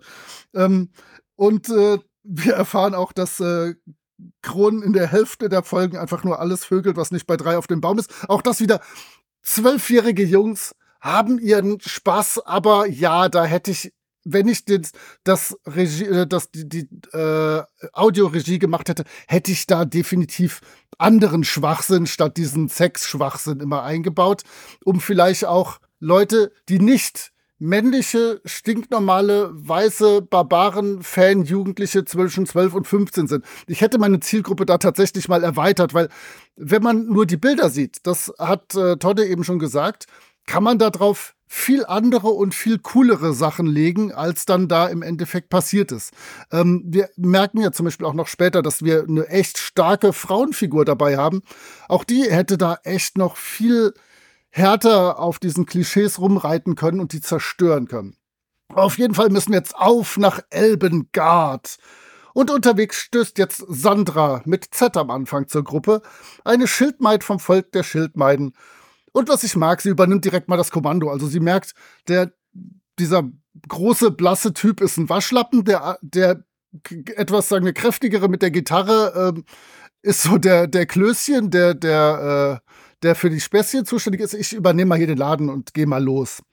[0.54, 0.90] Ähm,
[1.36, 3.76] und äh, wir erfahren auch, dass äh,
[4.42, 7.68] Kron in der Hälfte der Folgen einfach nur alles vögelt, was nicht bei drei auf
[7.68, 8.30] dem Baum ist.
[8.30, 8.82] Auch das wieder
[9.44, 13.94] zwölfjährige Jungs haben ihren Spaß, aber ja, da hätte ich
[14.28, 14.86] wenn ich den,
[15.24, 17.64] das Regie, äh, das, die, die äh,
[17.94, 20.62] Audioregie gemacht hätte, hätte ich da definitiv
[20.98, 24.44] anderen Schwachsinn statt diesen Sex-Schwachsinn immer eingebaut,
[24.84, 32.88] um vielleicht auch Leute, die nicht männliche, stinknormale, weiße, Barbaren, Fan, Jugendliche zwischen 12 und
[32.88, 33.46] 15 sind.
[33.66, 36.10] Ich hätte meine Zielgruppe da tatsächlich mal erweitert, weil
[36.56, 40.06] wenn man nur die Bilder sieht, das hat äh, Todde eben schon gesagt,
[40.48, 45.50] kann man darauf viel andere und viel coolere Sachen legen, als dann da im Endeffekt
[45.50, 46.12] passiert ist.
[46.52, 50.84] Ähm, wir merken ja zum Beispiel auch noch später, dass wir eine echt starke Frauenfigur
[50.84, 51.42] dabei haben.
[51.88, 53.94] Auch die hätte da echt noch viel
[54.50, 58.18] härter auf diesen Klischees rumreiten können und die zerstören können.
[58.74, 61.78] Auf jeden Fall müssen wir jetzt auf nach Elbengard.
[62.34, 66.02] Und unterwegs stößt jetzt Sandra mit Z am Anfang zur Gruppe,
[66.44, 68.54] eine Schildmaid vom Volk der Schildmeiden,
[69.18, 71.10] und was ich mag, sie übernimmt direkt mal das Kommando.
[71.10, 71.74] Also sie merkt,
[72.08, 72.32] der,
[73.00, 73.24] dieser
[73.68, 76.44] große, blasse Typ ist ein Waschlappen, der, der
[77.16, 79.46] etwas, sagen wir, kräftigere mit der Gitarre ähm,
[80.04, 84.36] ist so der, der Klößchen, der, der, äh, der für die Späßchen zuständig ist.
[84.36, 86.44] Ich übernehme mal hier den Laden und gehe mal los.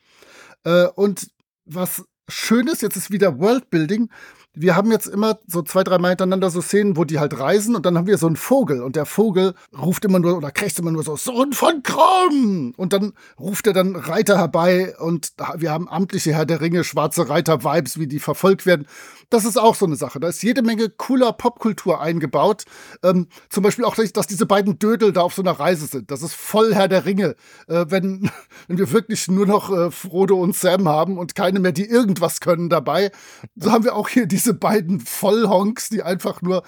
[0.64, 1.28] Äh, und
[1.66, 4.10] was schön ist, jetzt ist wieder Worldbuilding,
[4.54, 7.74] wir haben jetzt immer so zwei, drei Mal hintereinander so Szenen, wo die halt reisen
[7.74, 10.78] und dann haben wir so einen Vogel und der Vogel ruft immer nur oder krächzt
[10.78, 12.72] immer nur so, Sohn von Krumm!
[12.76, 17.28] Und dann ruft er dann Reiter herbei und wir haben amtliche Herr der Ringe, schwarze
[17.28, 18.86] Reiter-Vibes, wie die verfolgt werden.
[19.30, 20.20] Das ist auch so eine Sache.
[20.20, 22.64] Da ist jede Menge cooler Popkultur eingebaut.
[23.02, 26.10] Ähm, zum Beispiel auch, dass diese beiden Dödel da auf so einer Reise sind.
[26.10, 27.34] Das ist voll Herr der Ringe.
[27.66, 28.30] Äh, wenn,
[28.68, 32.40] wenn wir wirklich nur noch äh, Frodo und Sam haben und keine mehr, die irgendwas
[32.40, 33.10] können dabei,
[33.56, 36.62] so haben wir auch hier diese beiden Vollhonks, die einfach nur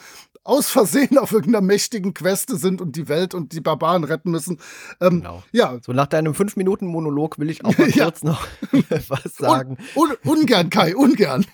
[0.47, 4.59] aus Versehen auf irgendeiner mächtigen Queste sind und die Welt und die Barbaren retten müssen.
[5.01, 5.43] Ähm, genau.
[5.53, 5.79] Ja.
[5.85, 8.47] So nach deinem fünf Minuten Monolog will ich auch mal kurz noch
[9.09, 9.77] was sagen.
[9.95, 11.45] Un, un, ungern, Kai, ungern.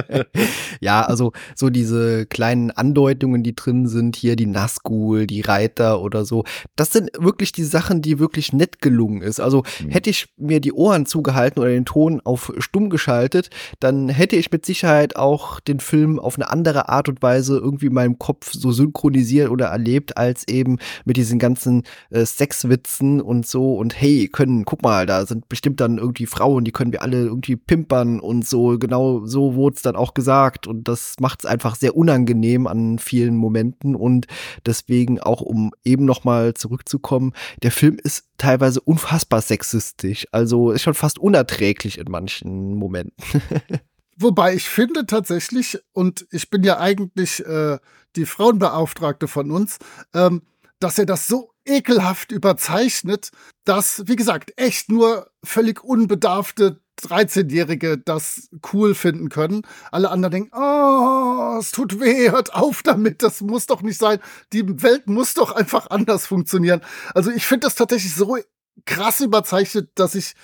[0.80, 6.24] ja, also so diese kleinen Andeutungen, die drin sind, hier die Nazgul, die Reiter oder
[6.24, 6.44] so,
[6.76, 9.40] das sind wirklich die Sachen, die wirklich nett gelungen ist.
[9.40, 9.90] Also mhm.
[9.90, 14.50] hätte ich mir die Ohren zugehalten oder den Ton auf stumm geschaltet, dann hätte ich
[14.50, 18.70] mit Sicherheit auch den Film auf eine andere Art und Weise irgendwie meinem Kopf so
[18.70, 24.64] synchronisiert oder erlebt, als eben mit diesen ganzen äh, Sexwitzen und so und hey, können,
[24.64, 28.46] guck mal, da sind bestimmt dann irgendwie Frauen, die können wir alle irgendwie pimpern und
[28.46, 32.68] so, genau so wurde es dann auch gesagt und das macht es einfach sehr unangenehm
[32.68, 34.28] an vielen Momenten und
[34.66, 37.32] deswegen auch, um eben nochmal zurückzukommen,
[37.64, 43.16] der Film ist teilweise unfassbar sexistisch, also ist schon fast unerträglich in manchen Momenten.
[44.22, 47.78] Wobei ich finde tatsächlich, und ich bin ja eigentlich äh,
[48.14, 49.78] die Frauenbeauftragte von uns,
[50.14, 50.42] ähm,
[50.78, 53.30] dass er das so ekelhaft überzeichnet,
[53.64, 59.62] dass, wie gesagt, echt nur völlig unbedarfte 13-Jährige das cool finden können.
[59.90, 64.20] Alle anderen denken, oh, es tut weh, hört auf damit, das muss doch nicht sein.
[64.52, 66.80] Die Welt muss doch einfach anders funktionieren.
[67.14, 68.38] Also ich finde das tatsächlich so
[68.84, 70.34] krass überzeichnet, dass ich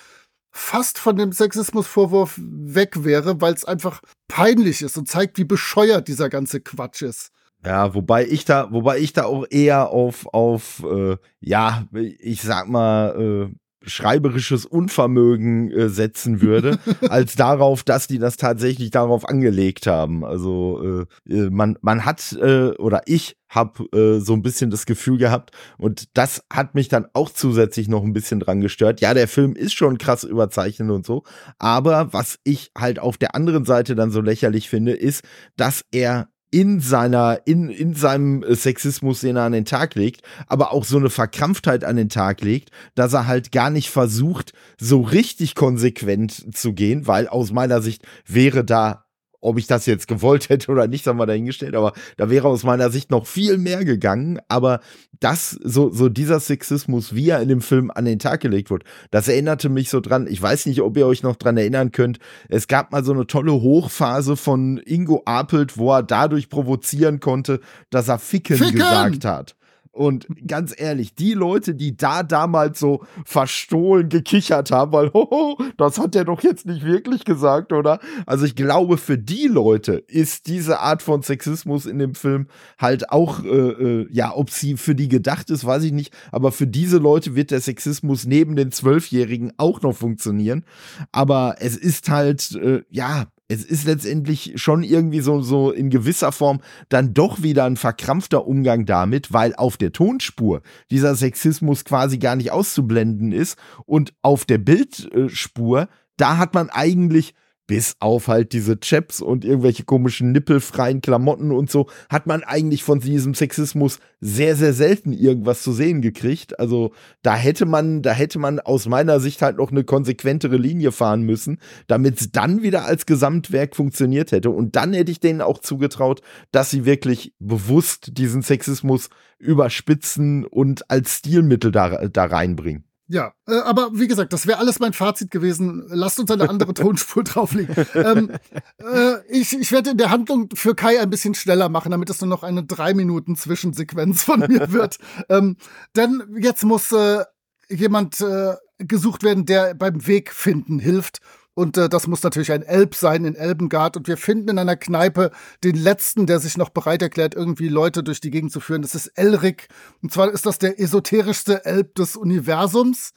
[0.51, 6.07] fast von dem Sexismusvorwurf weg wäre, weil es einfach peinlich ist und zeigt, wie bescheuert
[6.07, 7.31] dieser ganze Quatsch ist.
[7.65, 12.69] Ja, wobei ich da, wobei ich da auch eher auf, auf, äh, ja, ich sag
[12.69, 13.55] mal, äh,
[13.89, 20.23] schreiberisches Unvermögen äh, setzen würde, als darauf, dass die das tatsächlich darauf angelegt haben.
[20.23, 24.85] Also äh, äh man, man hat äh, oder ich habe äh, so ein bisschen das
[24.85, 29.01] Gefühl gehabt und das hat mich dann auch zusätzlich noch ein bisschen dran gestört.
[29.01, 31.23] Ja, der Film ist schon krass überzeichnet und so,
[31.57, 35.23] aber was ich halt auf der anderen Seite dann so lächerlich finde, ist,
[35.57, 40.71] dass er in seiner, in, in seinem Sexismus, den er an den Tag legt, aber
[40.71, 45.01] auch so eine Verkrampftheit an den Tag legt, dass er halt gar nicht versucht, so
[45.01, 49.05] richtig konsequent zu gehen, weil aus meiner Sicht wäre da
[49.41, 52.63] ob ich das jetzt gewollt hätte oder nicht, haben wir dahingestellt, aber da wäre aus
[52.63, 54.39] meiner Sicht noch viel mehr gegangen.
[54.47, 54.79] Aber
[55.19, 58.83] das, so, so dieser Sexismus, wie er in dem Film an den Tag gelegt wird,
[59.11, 60.27] das erinnerte mich so dran.
[60.29, 62.19] Ich weiß nicht, ob ihr euch noch dran erinnern könnt.
[62.47, 67.59] Es gab mal so eine tolle Hochphase von Ingo Apelt, wo er dadurch provozieren konnte,
[67.89, 68.79] dass er Ficken, Ficken!
[68.79, 69.55] gesagt hat.
[69.91, 75.97] Und ganz ehrlich, die Leute, die da damals so verstohlen gekichert haben, weil, hoho, das
[75.97, 77.99] hat er doch jetzt nicht wirklich gesagt, oder?
[78.25, 82.47] Also ich glaube, für die Leute ist diese Art von Sexismus in dem Film
[82.77, 86.51] halt auch, äh, äh, ja, ob sie für die gedacht ist, weiß ich nicht, aber
[86.51, 90.63] für diese Leute wird der Sexismus neben den Zwölfjährigen auch noch funktionieren.
[91.11, 96.31] Aber es ist halt, äh, ja, es ist letztendlich schon irgendwie so, so in gewisser
[96.31, 102.19] Form dann doch wieder ein verkrampfter Umgang damit, weil auf der Tonspur dieser Sexismus quasi
[102.19, 107.33] gar nicht auszublenden ist und auf der Bildspur, da hat man eigentlich
[107.69, 112.83] bis auf halt diese Chaps und irgendwelche komischen nippelfreien Klamotten und so, hat man eigentlich
[112.83, 116.59] von diesem Sexismus sehr, sehr selten irgendwas zu sehen gekriegt.
[116.59, 120.91] Also da hätte man, da hätte man aus meiner Sicht halt noch eine konsequentere Linie
[120.91, 124.49] fahren müssen, damit es dann wieder als Gesamtwerk funktioniert hätte.
[124.49, 130.89] Und dann hätte ich denen auch zugetraut, dass sie wirklich bewusst diesen Sexismus überspitzen und
[130.89, 132.88] als Stilmittel da, da reinbringen.
[133.11, 135.83] Ja, äh, aber wie gesagt, das wäre alles mein Fazit gewesen.
[135.89, 137.75] Lasst uns eine andere Tonspur drauflegen.
[137.95, 138.31] ähm,
[138.77, 142.21] äh, ich, ich werde in der Handlung für Kai ein bisschen schneller machen, damit es
[142.21, 144.99] nur noch eine drei Minuten Zwischensequenz von mir wird.
[145.27, 145.57] ähm,
[145.95, 147.23] denn jetzt muss äh,
[147.67, 151.19] jemand äh, gesucht werden, der beim Weg finden hilft.
[151.53, 153.97] Und äh, das muss natürlich ein Elb sein in Elbengard.
[153.97, 155.31] Und wir finden in einer Kneipe
[155.63, 158.81] den letzten, der sich noch bereit erklärt, irgendwie Leute durch die Gegend zu führen.
[158.81, 159.67] Das ist Elric.
[160.01, 163.11] Und zwar ist das der esoterischste Elb des Universums,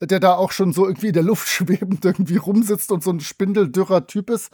[0.00, 3.20] der da auch schon so irgendwie in der Luft schwebend irgendwie rumsitzt und so ein
[3.20, 4.50] spindeldürrer Typ ist,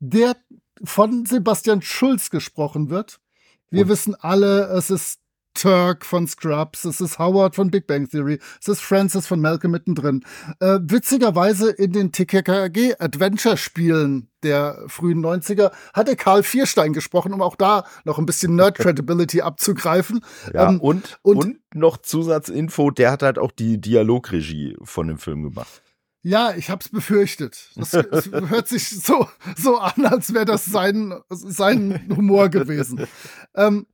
[0.00, 0.36] der
[0.84, 3.18] von Sebastian Schulz gesprochen wird.
[3.70, 5.20] Wir und wissen alle, es ist
[5.56, 9.72] Turk von Scrubs, es ist Howard von Big Bang Theory, es ist Francis von Malcolm
[9.72, 10.22] mittendrin.
[10.60, 17.42] Äh, witzigerweise in den TKKG Adventure Spielen der frühen 90er hatte Karl Vierstein gesprochen, um
[17.42, 20.20] auch da noch ein bisschen Nerd Credibility abzugreifen.
[20.54, 25.18] Ja, ähm, und, und, und noch Zusatzinfo, der hat halt auch die Dialogregie von dem
[25.18, 25.82] Film gemacht.
[26.22, 27.70] Ja, ich hab's befürchtet.
[27.76, 33.06] Das, das hört sich so, so an, als wäre das sein, sein Humor gewesen.
[33.58, 33.86] Ähm,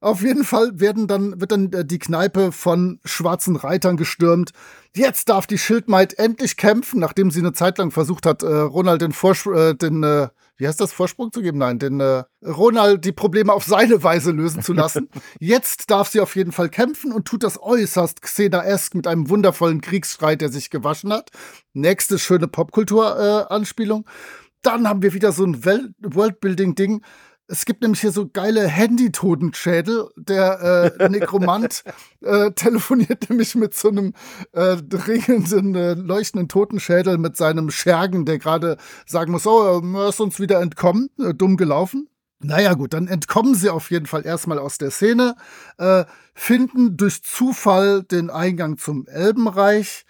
[0.00, 4.50] auf jeden Fall werden dann, wird dann äh, die Kneipe von schwarzen Reitern gestürmt.
[4.94, 9.02] Jetzt darf die Schildmaid endlich kämpfen, nachdem sie eine Zeit lang versucht hat, äh, Ronald
[9.02, 10.28] den, Vorsch äh, den äh,
[10.58, 11.58] wie heißt das, Vorsprung zu geben?
[11.58, 15.08] Nein, den äh, Ronald die Probleme auf seine Weise lösen zu lassen.
[15.38, 19.80] Jetzt darf sie auf jeden Fall kämpfen und tut das äußerst Xena-esk mit einem wundervollen
[19.80, 21.30] Kriegsschrei, der sich gewaschen hat.
[21.74, 24.06] Nächste schöne Popkultur-Anspielung.
[24.06, 24.10] Äh,
[24.62, 27.02] Dann haben wir wieder so ein Worldbuilding-Ding
[27.48, 30.08] es gibt nämlich hier so geile Handy-Totenschädel.
[30.16, 31.84] Der äh, Nekromant
[32.20, 34.14] äh, telefoniert nämlich mit so einem
[34.52, 40.20] äh, dringenden, äh, leuchtenden Totenschädel mit seinem Schergen, der gerade sagen muss, oh, er ist
[40.20, 42.08] uns wieder entkommen, äh, dumm gelaufen.
[42.40, 45.36] Naja gut, dann entkommen sie auf jeden Fall erstmal aus der Szene,
[45.78, 46.04] äh,
[46.34, 50.04] finden durch Zufall den Eingang zum Elbenreich.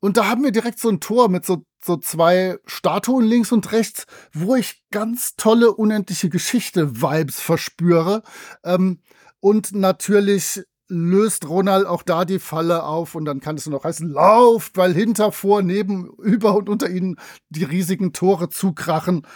[0.00, 3.72] Und da haben wir direkt so ein Tor mit so so zwei Statuen links und
[3.72, 8.22] rechts, wo ich ganz tolle unendliche Geschichte-Vibes verspüre.
[8.64, 9.00] Ähm,
[9.40, 13.84] und natürlich löst Ronald auch da die Falle auf und dann kann es nur noch
[13.84, 17.16] heißen, lauft, weil hinter, vor, neben, über und unter ihnen
[17.50, 19.26] die riesigen Tore zukrachen.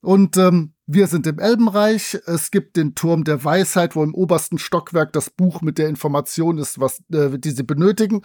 [0.00, 2.18] Und ähm, wir sind im Elbenreich.
[2.26, 6.58] Es gibt den Turm der Weisheit, wo im obersten Stockwerk das Buch mit der Information
[6.58, 8.22] ist, was äh, die sie benötigen.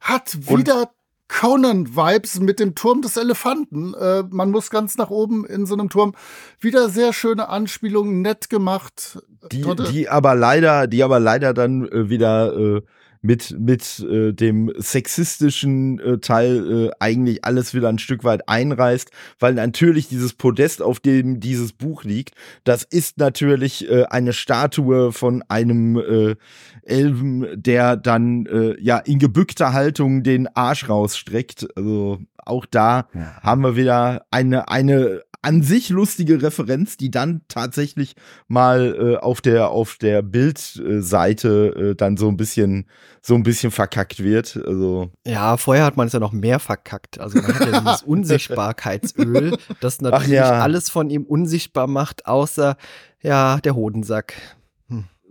[0.00, 0.90] Hat wieder
[1.28, 3.94] Conan-Vibes mit dem Turm des Elefanten.
[3.94, 6.14] Äh, man muss ganz nach oben in so einem Turm.
[6.60, 9.18] Wieder sehr schöne Anspielungen, nett gemacht.
[9.52, 12.82] Die, die aber leider, die aber leider dann äh, wieder äh,
[13.22, 19.10] mit, mit äh, dem sexistischen äh, Teil äh, eigentlich alles wieder ein Stück weit einreißt,
[19.38, 25.12] weil natürlich dieses Podest, auf dem dieses Buch liegt, das ist natürlich äh, eine Statue
[25.12, 26.36] von einem äh,
[26.82, 31.66] Elben, der dann äh, ja in gebückter Haltung den Arsch rausstreckt.
[31.76, 33.40] Also auch da ja.
[33.42, 38.16] haben wir wieder eine, eine an sich lustige Referenz, die dann tatsächlich
[38.48, 42.88] mal äh, auf der auf der Bildseite äh, dann so ein bisschen
[43.22, 44.60] so ein bisschen verkackt wird.
[44.66, 47.20] Also ja, vorher hat man es ja noch mehr verkackt.
[47.20, 50.62] Also man hat ja dieses Unsichtbarkeitsöl, das natürlich ja.
[50.62, 52.76] alles von ihm unsichtbar macht, außer
[53.22, 54.34] ja der Hodensack.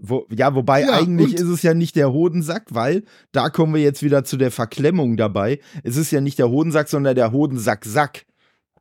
[0.09, 3.81] Wo, ja, wobei ja, eigentlich ist es ja nicht der Hodensack, weil da kommen wir
[3.81, 5.59] jetzt wieder zu der Verklemmung dabei.
[5.83, 8.25] Es ist ja nicht der Hodensack, sondern der Hodensack-Sack.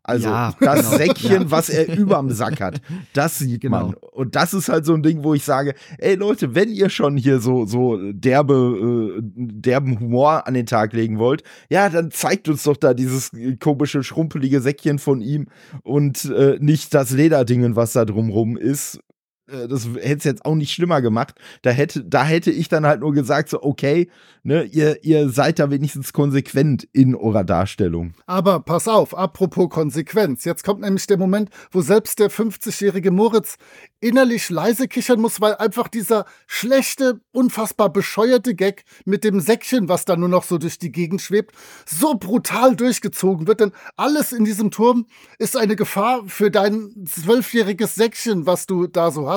[0.07, 0.97] Also ja, das genau.
[0.99, 1.51] Säckchen, ja.
[1.51, 2.83] was er überm Sack hat,
[3.15, 3.87] das sieht genau.
[3.87, 3.95] man.
[4.13, 7.17] Und das ist halt so ein Ding, wo ich sage, ey Leute, wenn ihr schon
[7.17, 12.51] hier so so derbe äh, derben Humor an den Tag legen wollt, ja, dann zeigt
[12.51, 15.47] uns doch da dieses komische schrumpelige Säckchen von ihm
[15.83, 19.01] und äh, nicht das Lederdingen, was da drumrum ist.
[19.49, 21.35] Äh, das hätte es jetzt auch nicht schlimmer gemacht.
[21.63, 24.09] Da hätte, da hätte ich dann halt nur gesagt, so, okay,
[24.43, 28.15] ne, ihr, ihr seid da wenigstens konsequent in eurer Darstellung.
[28.27, 30.45] Aber pass auf, apropos Konsequenz.
[30.45, 33.57] Jetzt kommt nämlich der Moment, wo selbst der 50-jährige Moritz
[34.01, 40.05] innerlich leise kichern muss, weil einfach dieser schlechte, unfassbar bescheuerte Gag mit dem Säckchen, was
[40.05, 41.55] da nur noch so durch die Gegend schwebt,
[41.87, 43.61] so brutal durchgezogen wird.
[43.61, 45.07] Denn alles in diesem Turm
[45.39, 49.34] ist eine Gefahr für dein zwölfjähriges Säckchen, was du da so hast.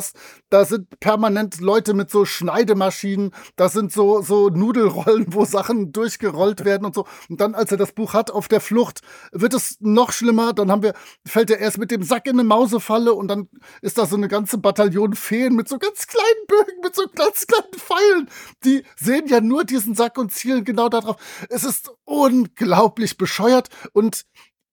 [0.49, 6.65] Da sind permanent Leute mit so Schneidemaschinen, da sind so, so Nudelrollen, wo Sachen durchgerollt
[6.65, 7.05] werden und so.
[7.29, 10.53] Und dann, als er das Buch hat auf der Flucht, wird es noch schlimmer.
[10.53, 10.93] Dann haben wir,
[11.25, 13.49] fällt er erst mit dem Sack in eine Mausefalle und dann
[13.81, 17.47] ist da so eine ganze Bataillon Feen mit so ganz kleinen Bögen, mit so ganz
[17.47, 18.29] kleinen Pfeilen.
[18.63, 21.17] Die sehen ja nur diesen Sack und zielen genau darauf.
[21.49, 24.25] Es ist unglaublich bescheuert und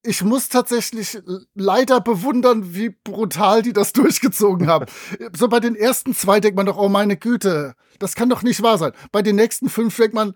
[0.04, 1.18] ich muss tatsächlich
[1.54, 4.86] leider bewundern, wie brutal die das durchgezogen haben.
[5.36, 8.62] So bei den ersten zwei denkt man doch, oh meine Güte, das kann doch nicht
[8.62, 8.92] wahr sein.
[9.12, 10.34] Bei den nächsten fünf denkt man,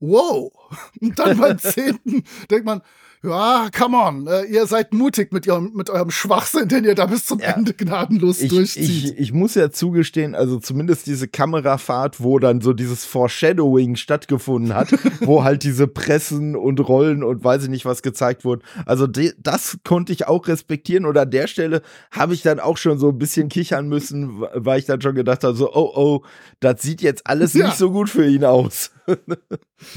[0.00, 0.52] wow.
[1.00, 2.82] Und dann beim zehnten denkt man,
[3.22, 7.06] ja, come on, äh, ihr seid mutig mit, ihrem, mit eurem Schwachsinn, den ihr da
[7.06, 7.52] bis zum ja.
[7.52, 9.12] Ende gnadenlos ich, durchzieht.
[9.12, 14.74] Ich, ich muss ja zugestehen, also zumindest diese Kamerafahrt, wo dann so dieses Foreshadowing stattgefunden
[14.74, 14.88] hat,
[15.20, 18.62] wo halt diese Pressen und Rollen und weiß ich nicht was gezeigt wurden.
[18.84, 22.98] Also das konnte ich auch respektieren und an der Stelle habe ich dann auch schon
[22.98, 26.22] so ein bisschen kichern müssen, weil ich dann schon gedacht habe, so, oh, oh,
[26.60, 27.66] das sieht jetzt alles ja.
[27.66, 28.90] nicht so gut für ihn aus.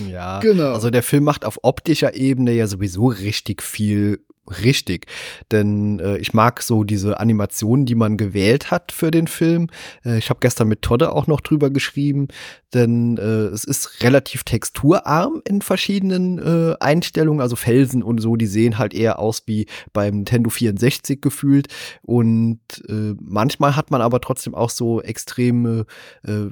[0.10, 0.74] Ja, genau.
[0.74, 4.20] Also der Film macht auf optischer Ebene ja sowieso richtig viel
[4.64, 5.06] Richtig,
[5.52, 9.68] denn äh, ich mag so diese Animationen, die man gewählt hat für den Film.
[10.04, 12.30] Äh, ich habe gestern mit Todde auch noch drüber geschrieben,
[12.74, 18.48] denn äh, es ist relativ texturarm in verschiedenen äh, Einstellungen, also Felsen und so, die
[18.48, 21.68] sehen halt eher aus wie beim Nintendo 64 gefühlt
[22.02, 25.86] und äh, manchmal hat man aber trotzdem auch so extreme
[26.26, 26.48] äh,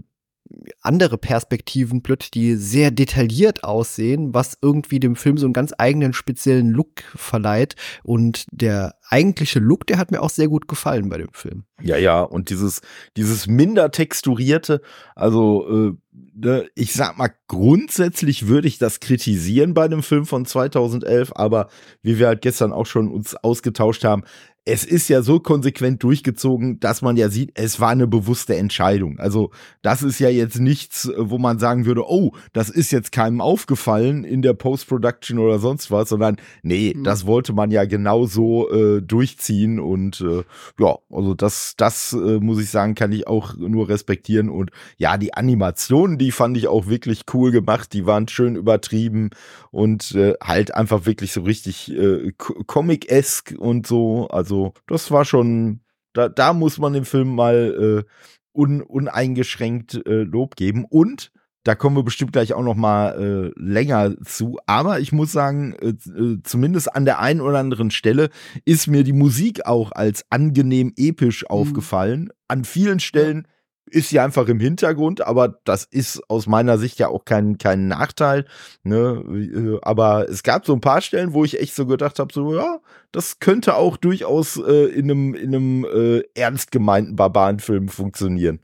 [0.81, 6.13] andere Perspektiven plötzlich, die sehr detailliert aussehen, was irgendwie dem Film so einen ganz eigenen
[6.13, 7.75] speziellen Look verleiht.
[8.03, 11.63] Und der eigentliche Look, der hat mir auch sehr gut gefallen bei dem Film.
[11.81, 12.81] Ja, ja, und dieses,
[13.15, 14.81] dieses minder texturierte,
[15.15, 15.93] also äh,
[16.33, 21.69] ne, ich sag mal, grundsätzlich würde ich das kritisieren bei dem Film von 2011, aber
[22.01, 24.23] wie wir halt gestern auch schon uns ausgetauscht haben,
[24.67, 29.17] es ist ja so konsequent durchgezogen, dass man ja sieht, es war eine bewusste Entscheidung.
[29.17, 29.51] Also
[29.81, 34.25] das ist ja jetzt nichts, wo man sagen würde, oh, das ist jetzt keinem aufgefallen
[34.25, 37.05] in der Post-Production oder sonst was, sondern nee, mhm.
[37.05, 40.43] das wollte man ja genauso äh, durchziehen und äh,
[40.77, 45.17] ja, also das, das äh, muss ich sagen, kann ich auch nur respektieren und ja,
[45.17, 49.29] die Animationen, die fand ich auch wirklich cool gemacht, die waren schön übertrieben
[49.71, 55.25] und äh, halt einfach wirklich so richtig äh, Comic-esque und so, also also, das war
[55.25, 55.81] schon,
[56.13, 58.09] da, da muss man dem Film mal äh,
[58.53, 60.85] un, uneingeschränkt äh, Lob geben.
[60.85, 61.31] Und
[61.63, 64.57] da kommen wir bestimmt gleich auch noch mal äh, länger zu.
[64.65, 68.29] Aber ich muss sagen, äh, äh, zumindest an der einen oder anderen Stelle
[68.65, 71.47] ist mir die Musik auch als angenehm episch mhm.
[71.49, 72.29] aufgefallen.
[72.47, 73.47] An vielen Stellen
[73.89, 77.87] ist sie einfach im Hintergrund, aber das ist aus meiner Sicht ja auch kein, kein
[77.87, 78.45] Nachteil.
[78.83, 79.23] Ne?
[79.27, 82.55] Äh, aber es gab so ein paar Stellen, wo ich echt so gedacht habe, so
[82.55, 82.79] ja,
[83.11, 88.59] das könnte auch durchaus äh, in einem, in einem äh, ernst gemeinten Barbarenfilm funktionieren.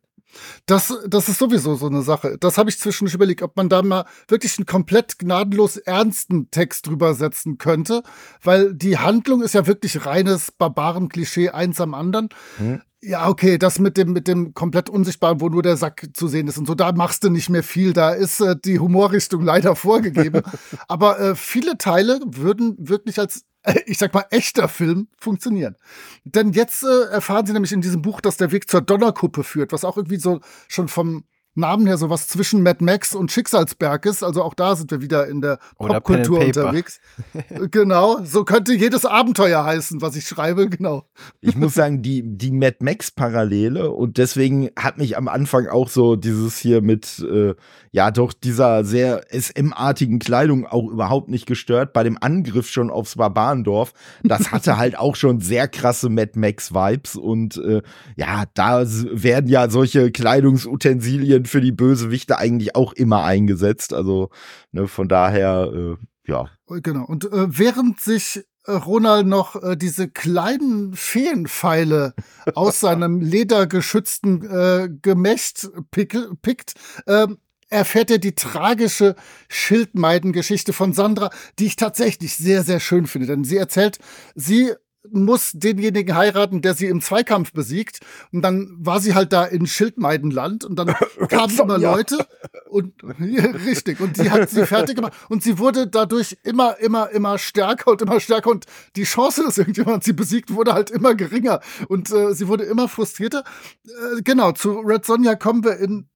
[0.65, 2.37] Das, das ist sowieso so eine Sache.
[2.39, 6.87] Das habe ich zwischendurch überlegt, ob man da mal wirklich einen komplett gnadenlos ernsten Text
[6.87, 8.03] drüber setzen könnte,
[8.41, 12.29] weil die Handlung ist ja wirklich reines Barbaren-Klischee, eins am anderen.
[12.57, 12.81] Hm.
[13.05, 16.47] Ja, okay, das mit dem, mit dem komplett Unsichtbaren, wo nur der Sack zu sehen
[16.47, 17.91] ist und so, da machst du nicht mehr viel.
[17.91, 20.41] Da ist äh, die Humorrichtung leider vorgegeben.
[20.87, 25.75] Aber äh, viele Teile würden wirklich als, äh, ich sag mal, echter Film funktionieren.
[26.23, 29.73] Denn jetzt äh, erfahren sie nämlich in diesem Buch, dass der Weg zur Donnerkuppe führt,
[29.73, 30.39] was auch irgendwie so
[30.69, 31.25] schon vom
[31.55, 34.23] Namen her sowas zwischen Mad Max und Schicksalsberg ist.
[34.23, 36.99] Also auch da sind wir wieder in der Popkultur unterwegs.
[37.71, 41.05] genau, so könnte jedes Abenteuer heißen, was ich schreibe, genau.
[41.41, 46.15] Ich muss sagen, die, die Mad Max-Parallele und deswegen hat mich am Anfang auch so
[46.15, 47.53] dieses hier mit, äh,
[47.91, 51.93] ja, doch dieser sehr SM-artigen Kleidung auch überhaupt nicht gestört.
[51.93, 53.93] Bei dem Angriff schon aufs Barbarendorf,
[54.23, 57.83] das hatte halt auch schon sehr krasse Mad Max-Vibes und äh,
[58.15, 63.93] ja, da werden ja solche Kleidungsutensilien sind für die Bösewichte eigentlich auch immer eingesetzt.
[63.93, 64.29] Also
[64.71, 66.49] ne, von daher, äh, ja.
[66.67, 67.05] Genau.
[67.05, 72.13] Und äh, während sich äh, Ronald noch äh, diese kleinen Feenpfeile
[72.55, 76.73] aus seinem ledergeschützten äh, Gemächt pick, pickt,
[77.07, 77.27] äh,
[77.69, 79.15] erfährt er die tragische
[79.49, 81.29] Schildmeidengeschichte von Sandra,
[81.59, 83.27] die ich tatsächlich sehr, sehr schön finde.
[83.27, 83.97] Denn sie erzählt,
[84.35, 84.73] sie
[85.09, 87.99] muss denjenigen heiraten, der sie im Zweikampf besiegt.
[88.31, 90.87] Und dann war sie halt da in Schildmeidenland und dann
[91.29, 92.25] kamen immer Leute
[92.69, 97.37] und richtig und die hat sie fertig gemacht und sie wurde dadurch immer immer immer
[97.37, 101.59] stärker und immer stärker und die Chance, dass irgendjemand sie besiegt, wurde halt immer geringer
[101.87, 103.43] und äh, sie wurde immer frustrierter.
[103.85, 106.07] Äh, genau zu Red Sonja kommen wir in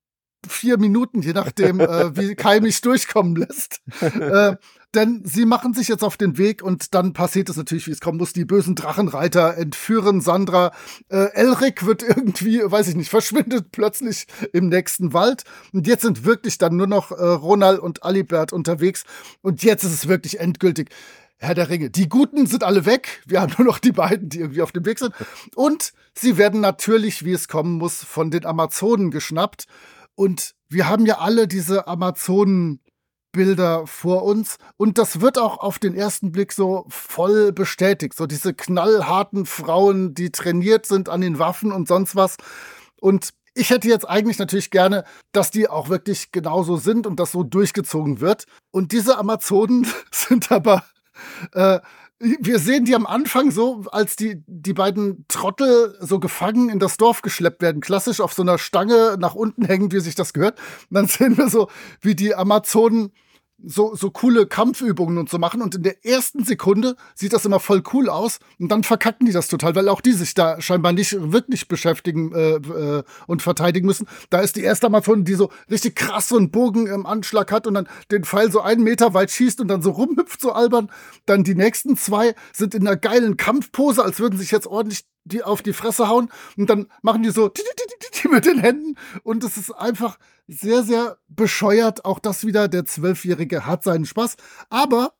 [0.48, 3.82] vier Minuten, je nachdem, äh, wie Kai mich durchkommen lässt.
[4.18, 4.56] Äh,
[4.96, 8.00] denn sie machen sich jetzt auf den Weg und dann passiert es natürlich, wie es
[8.00, 8.34] kommen muss.
[8.34, 10.72] Die bösen Drachenreiter entführen Sandra.
[11.10, 15.44] Äh, Elric wird irgendwie, weiß ich nicht, verschwindet plötzlich im nächsten Wald.
[15.74, 19.04] Und jetzt sind wirklich dann nur noch äh, Ronald und Alibert unterwegs.
[19.42, 20.90] Und jetzt ist es wirklich endgültig.
[21.40, 21.92] Herr der Ringe.
[21.92, 23.22] Die Guten sind alle weg.
[23.28, 25.14] Wir haben nur noch die beiden, die irgendwie auf dem Weg sind.
[25.56, 29.66] Und sie werden natürlich, wie es kommen muss, von den Amazonen geschnappt.
[30.16, 32.80] Und wir haben ja alle diese Amazonen
[33.38, 38.16] Bilder vor uns und das wird auch auf den ersten Blick so voll bestätigt.
[38.16, 42.38] So diese knallharten Frauen, die trainiert sind an den Waffen und sonst was.
[43.00, 47.32] Und ich hätte jetzt eigentlich natürlich gerne, dass die auch wirklich genauso sind und das
[47.32, 48.46] so durchgezogen wird.
[48.72, 50.84] Und diese Amazonen sind aber
[51.54, 51.80] äh,
[52.20, 56.98] wir sehen die am Anfang so, als die, die beiden Trottel so gefangen in das
[56.98, 60.60] Dorf geschleppt werden, klassisch auf so einer Stange nach unten hängend, wie sich das gehört.
[60.90, 61.68] Und dann sehen wir so,
[62.02, 63.12] wie die Amazonen
[63.64, 67.60] so, so coole Kampfübungen und so machen und in der ersten Sekunde sieht das immer
[67.60, 70.94] voll cool aus und dann verkacken die das total, weil auch die sich da scheinbar
[70.94, 74.08] nicht wirklich beschäftigen äh, äh, und verteidigen müssen.
[74.30, 77.66] Da ist die erste Amazone, die so richtig krass so einen Bogen im Anschlag hat
[77.66, 80.92] und dann den Pfeil so einen Meter weit schießt und dann so rumhüpft, so albern.
[81.26, 85.44] Dann die nächsten zwei sind in einer geilen Kampfpose, als würden sich jetzt ordentlich die
[85.44, 87.52] auf die Fresse hauen und dann machen die so
[88.32, 90.18] mit den Händen und es ist einfach
[90.48, 92.06] sehr, sehr bescheuert.
[92.06, 94.36] Auch das wieder, der Zwölfjährige hat seinen Spaß.
[94.70, 95.14] Aber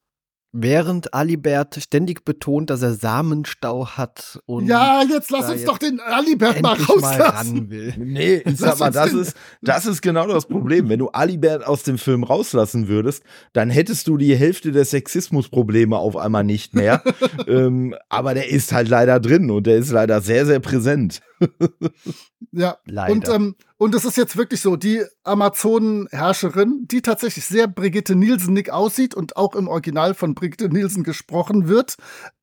[0.54, 4.66] Während Alibert ständig betont, dass er Samenstau hat und.
[4.66, 7.68] Ja, jetzt lass uns doch den Alibert mal rauslassen.
[7.70, 10.88] Mal nee, ich sag mal, das ist, das ist genau das Problem.
[10.88, 15.98] Wenn du Alibert aus dem Film rauslassen würdest, dann hättest du die Hälfte der Sexismusprobleme
[15.98, 17.04] auf einmal nicht mehr.
[17.48, 21.20] ähm, aber der ist halt leider drin und der ist leider sehr, sehr präsent.
[22.52, 23.14] ja, leider.
[23.14, 28.70] Und, ähm, und es ist jetzt wirklich so, die Amazonenherrscherin, die tatsächlich sehr Brigitte Nielsen-Nick
[28.70, 31.98] aussieht und auch im Original von Brigitte Nielsen gesprochen wird,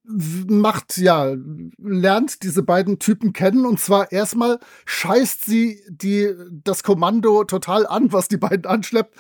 [0.05, 1.35] macht, ja,
[1.79, 8.13] lernt diese beiden Typen kennen und zwar erstmal scheißt sie die, das Kommando total an,
[8.13, 9.15] was die beiden anschleppt.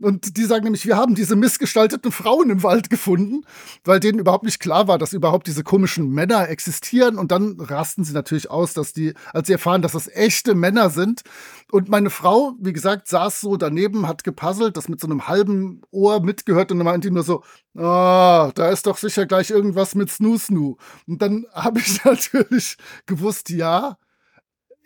[0.00, 3.44] Und die sagen nämlich, wir haben diese missgestalteten Frauen im Wald gefunden,
[3.84, 7.18] weil denen überhaupt nicht klar war, dass überhaupt diese komischen Männer existieren.
[7.18, 10.90] Und dann rasten sie natürlich aus, dass die, als sie erfahren, dass das echte Männer
[10.90, 11.22] sind.
[11.72, 15.82] Und meine Frau, wie gesagt, saß so daneben, hat gepuzzelt, das mit so einem halben
[15.90, 17.42] Ohr mitgehört und dann meinte die nur so,
[17.76, 20.76] ah, da ist doch sicher gleich irgendwas mit Snoo Snoo.
[21.08, 22.76] Und dann habe ich natürlich
[23.06, 23.98] gewusst, ja,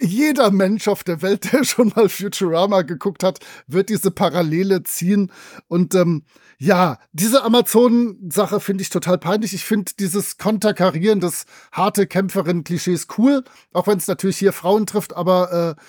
[0.03, 5.33] jeder Mensch auf der Welt, der schon mal Futurama geguckt hat, wird diese Parallele ziehen.
[5.69, 6.25] Und ähm,
[6.59, 9.55] ja, diese Amazonen-Sache finde ich total peinlich.
[9.55, 15.15] Ich finde dieses Konterkarieren des harte Kämpferin-Klischees cool, auch wenn es natürlich hier Frauen trifft,
[15.17, 15.83] aber äh,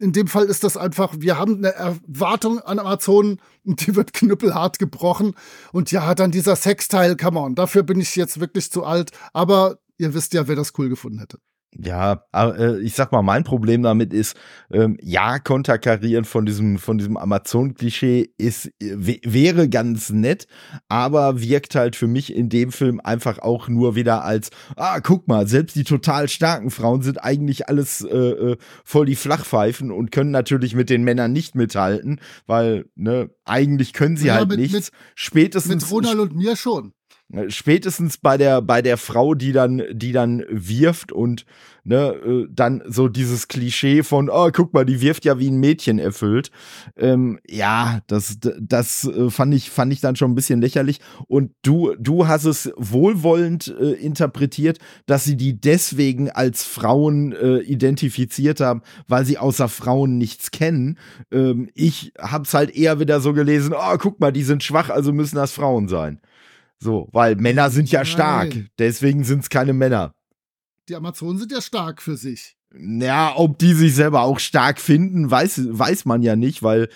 [0.00, 4.12] in dem Fall ist das einfach, wir haben eine Erwartung an Amazonen und die wird
[4.12, 5.34] knüppelhart gebrochen.
[5.72, 9.10] Und ja, dann dieser Sexteil, come on, dafür bin ich jetzt wirklich zu alt.
[9.32, 11.38] Aber ihr wisst ja, wer das cool gefunden hätte.
[11.76, 14.36] Ja, äh, ich sag mal, mein Problem damit ist,
[14.72, 20.46] ähm, ja, konterkarieren von diesem, von diesem Amazon-Klischee ist, wäre ganz nett,
[20.88, 25.28] aber wirkt halt für mich in dem Film einfach auch nur wieder als, ah, guck
[25.28, 30.10] mal, selbst die total starken Frauen sind eigentlich alles äh, äh voll die Flachpfeifen und
[30.10, 34.58] können natürlich mit den Männern nicht mithalten, weil, ne, eigentlich können sie ja, halt mit,
[34.58, 34.72] nichts.
[34.72, 35.84] Mit, Spätestens.
[35.84, 36.94] Mit Ronald und mir schon.
[37.30, 41.44] Ne, spätestens bei der bei der Frau, die dann die dann wirft und
[41.84, 45.60] ne äh, dann so dieses Klischee von oh guck mal, die wirft ja wie ein
[45.60, 46.50] Mädchen erfüllt.
[46.96, 51.52] Ähm, ja, das das äh, fand ich fand ich dann schon ein bisschen lächerlich und
[51.60, 58.60] du du hast es wohlwollend äh, interpretiert, dass sie die deswegen als Frauen äh, identifiziert
[58.60, 60.96] haben, weil sie außer Frauen nichts kennen.
[61.30, 65.12] Ähm, ich hab's halt eher wieder so gelesen, oh guck mal, die sind schwach, also
[65.12, 66.22] müssen das Frauen sein.
[66.80, 68.50] So, weil Männer sind ja stark.
[68.50, 68.68] Nein.
[68.78, 70.14] Deswegen sind es keine Männer.
[70.88, 72.56] Die Amazonen sind ja stark für sich.
[72.74, 76.88] Ja, ob die sich selber auch stark finden, weiß, weiß man ja nicht, weil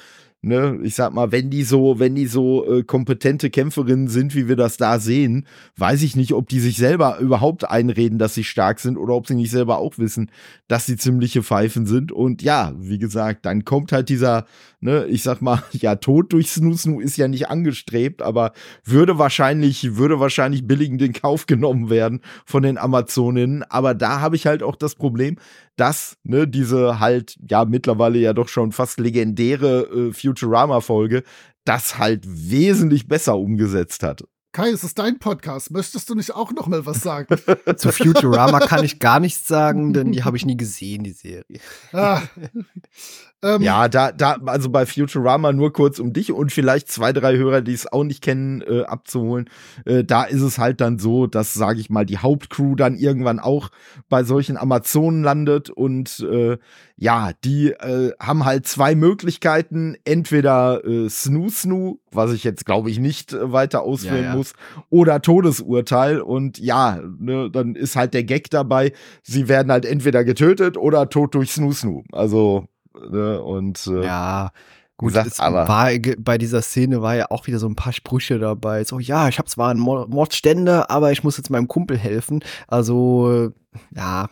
[0.44, 4.48] Ne, ich sag mal, wenn die so, wenn die so äh, kompetente Kämpferinnen sind, wie
[4.48, 8.42] wir das da sehen, weiß ich nicht, ob die sich selber überhaupt einreden, dass sie
[8.42, 10.32] stark sind oder ob sie nicht selber auch wissen,
[10.66, 12.10] dass sie ziemliche Pfeifen sind.
[12.10, 14.46] Und ja, wie gesagt, dann kommt halt dieser,
[14.82, 18.52] ne, ich sag mal, ja, Tod durch Snoo Snoo ist ja nicht angestrebt, aber
[18.84, 23.62] würde wahrscheinlich, würde wahrscheinlich billigend in Kauf genommen werden von den Amazoninnen.
[23.62, 25.36] Aber da habe ich halt auch das Problem,
[25.76, 31.22] dass ne, diese halt ja mittlerweile ja doch schon fast legendäre äh, Futurama-Folge
[31.64, 34.24] das halt wesentlich besser umgesetzt hat.
[34.52, 35.70] Kai, es ist dein Podcast.
[35.70, 37.34] Möchtest du nicht auch noch mal was sagen?
[37.76, 41.60] Zu Futurama kann ich gar nichts sagen, denn die habe ich nie gesehen, die Serie.
[41.92, 42.20] Ah.
[43.44, 47.36] Ähm, ja, da, da, also bei Futurama nur kurz um dich und vielleicht zwei, drei
[47.36, 49.50] Hörer, die es auch nicht kennen, äh, abzuholen.
[49.84, 53.40] Äh, da ist es halt dann so, dass, sage ich mal, die Hauptcrew dann irgendwann
[53.40, 53.70] auch
[54.08, 56.56] bei solchen Amazonen landet und äh,
[56.96, 59.96] ja, die äh, haben halt zwei Möglichkeiten.
[60.04, 64.36] Entweder äh, Snoo Snoo, was ich jetzt glaube ich nicht äh, weiter ausführen ja, ja.
[64.36, 64.52] muss,
[64.88, 66.20] oder Todesurteil.
[66.20, 68.92] Und ja, ne, dann ist halt der Gag dabei,
[69.24, 72.04] sie werden halt entweder getötet oder tot durch Snoo Snoo.
[72.12, 72.68] Also,
[73.10, 74.50] ne, und äh, ja.
[74.98, 78.38] Gut, gesagt, aber war, bei dieser Szene war ja auch wieder so ein paar Sprüche
[78.38, 78.84] dabei.
[78.84, 82.44] So, ja, ich habe zwar einen Mordstände, aber ich muss jetzt meinem Kumpel helfen.
[82.68, 83.52] Also
[83.94, 84.28] ja,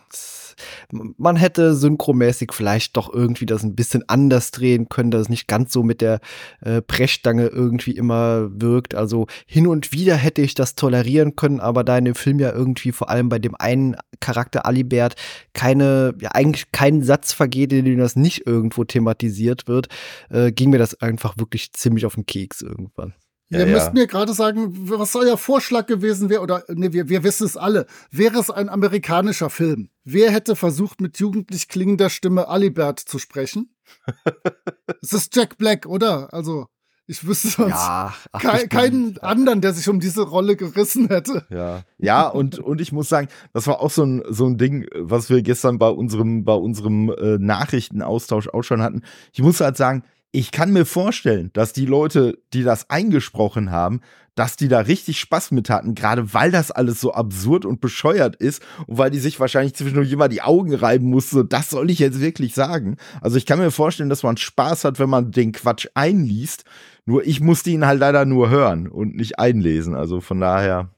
[0.91, 5.47] man hätte synchromäßig vielleicht doch irgendwie das ein bisschen anders drehen können, dass es nicht
[5.47, 6.19] ganz so mit der
[6.61, 8.93] äh, Brechstange irgendwie immer wirkt.
[8.93, 12.51] Also hin und wieder hätte ich das tolerieren können, aber da in dem Film ja
[12.51, 15.15] irgendwie vor allem bei dem einen Charakter Alibert
[15.53, 19.87] keine, ja eigentlich kein Satz vergeht, in dem das nicht irgendwo thematisiert wird,
[20.29, 23.13] äh, ging mir das einfach wirklich ziemlich auf den Keks irgendwann.
[23.51, 23.93] Ja, Ihr müsst ja.
[23.93, 27.85] mir gerade sagen, was euer Vorschlag gewesen wäre, oder nee, wir, wir wissen es alle.
[28.09, 29.89] Wäre es ein amerikanischer Film?
[30.05, 33.75] Wer hätte versucht, mit jugendlich klingender Stimme Alibert zu sprechen?
[35.01, 36.33] es ist Jack Black, oder?
[36.33, 36.67] Also,
[37.07, 41.45] ich wüsste sonst ja, ach, ke keinen anderen, der sich um diese Rolle gerissen hätte.
[41.49, 44.87] Ja, ja und, und ich muss sagen, das war auch so ein, so ein Ding,
[44.95, 49.01] was wir gestern bei unserem, bei unserem äh, Nachrichtenaustausch auch schon hatten.
[49.33, 54.01] Ich muss halt sagen, ich kann mir vorstellen, dass die Leute, die das eingesprochen haben,
[54.35, 58.37] dass die da richtig Spaß mit hatten, gerade weil das alles so absurd und bescheuert
[58.37, 61.99] ist und weil die sich wahrscheinlich zwischendurch immer die Augen reiben musste, das soll ich
[61.99, 62.95] jetzt wirklich sagen.
[63.19, 66.63] Also ich kann mir vorstellen, dass man Spaß hat, wenn man den Quatsch einliest.
[67.05, 69.95] Nur ich musste ihn halt leider nur hören und nicht einlesen.
[69.95, 70.89] Also von daher.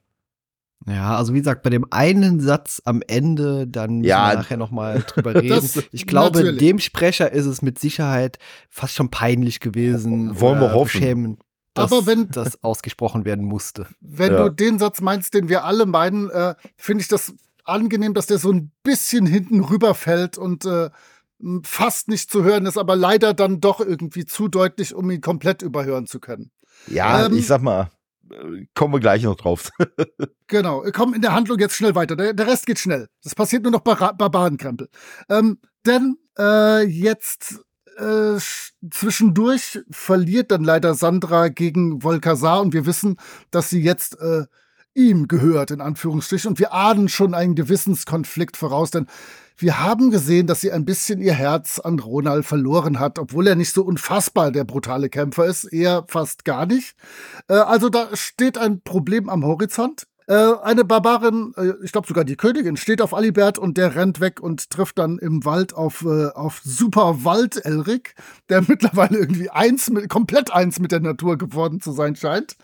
[0.86, 4.56] Ja, also wie gesagt, bei dem einen Satz am Ende, dann müssen ja, wir nachher
[4.56, 5.68] noch mal drüber reden.
[5.92, 6.58] ich glaube, natürlich.
[6.58, 10.38] dem Sprecher ist es mit Sicherheit fast schon peinlich gewesen.
[10.40, 11.00] Wollen wir hoffen.
[11.00, 11.38] Beschämen,
[11.72, 13.86] dass Aber wenn das ausgesprochen werden musste.
[14.00, 14.44] Wenn ja.
[14.44, 18.38] du den Satz meinst, den wir alle meinen, äh, finde ich das angenehm, dass der
[18.38, 20.90] so ein bisschen hinten rüberfällt und äh,
[21.62, 25.62] fast nicht zu hören ist, aber leider dann doch irgendwie zu deutlich, um ihn komplett
[25.62, 26.50] überhören zu können.
[26.86, 27.90] Ja, ähm, ich sag mal,
[28.74, 29.70] kommen wir gleich noch drauf.
[30.46, 32.16] genau, kommen in der Handlung jetzt schnell weiter.
[32.16, 33.08] Der, der Rest geht schnell.
[33.22, 34.88] Das passiert nur noch Bar Barbarenkrempel.
[35.28, 37.60] Ähm, denn äh, jetzt
[37.96, 38.38] äh,
[38.90, 43.16] zwischendurch verliert dann leider Sandra gegen Volkazar und wir wissen,
[43.50, 44.44] dass sie jetzt äh,
[44.94, 46.50] ihm gehört, in Anführungsstrichen.
[46.50, 49.06] Und wir ahnen schon einen Gewissenskonflikt voraus, denn
[49.56, 53.54] wir haben gesehen, dass sie ein bisschen ihr Herz an Ronald verloren hat, obwohl er
[53.54, 56.96] nicht so unfassbar der brutale Kämpfer ist, eher fast gar nicht.
[57.48, 60.06] Äh, also da steht ein Problem am Horizont.
[60.26, 64.20] Äh, eine Barbarin, äh, ich glaube sogar die Königin, steht auf Alibert und der rennt
[64.20, 68.14] weg und trifft dann im Wald auf, äh, auf Super Wald Elric,
[68.48, 72.56] der mittlerweile irgendwie eins mit, komplett eins mit der Natur geworden zu sein scheint.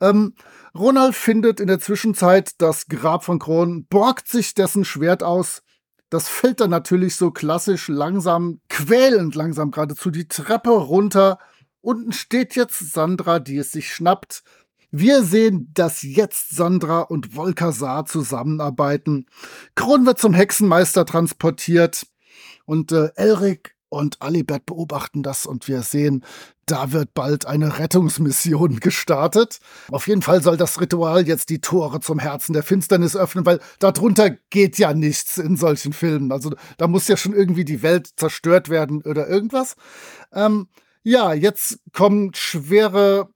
[0.00, 0.34] Ähm,
[0.74, 5.62] Ronald findet in der Zwischenzeit das Grab von Kron, borgt sich dessen Schwert aus.
[6.08, 11.38] Das fällt dann natürlich so klassisch langsam, quälend langsam geradezu die Treppe runter.
[11.82, 14.42] Unten steht jetzt Sandra, die es sich schnappt.
[14.90, 19.26] Wir sehen, dass jetzt Sandra und Volkasar zusammenarbeiten.
[19.74, 22.06] Kron wird zum Hexenmeister transportiert
[22.64, 26.24] und äh, Elric und Alibert beobachten das und wir sehen,
[26.72, 29.58] da wird bald eine Rettungsmission gestartet.
[29.90, 33.60] Auf jeden Fall soll das Ritual jetzt die Tore zum Herzen der Finsternis öffnen, weil
[33.78, 36.32] darunter geht ja nichts in solchen Filmen.
[36.32, 39.76] Also da muss ja schon irgendwie die Welt zerstört werden oder irgendwas.
[40.32, 40.68] Ähm,
[41.02, 43.28] ja, jetzt kommen schwere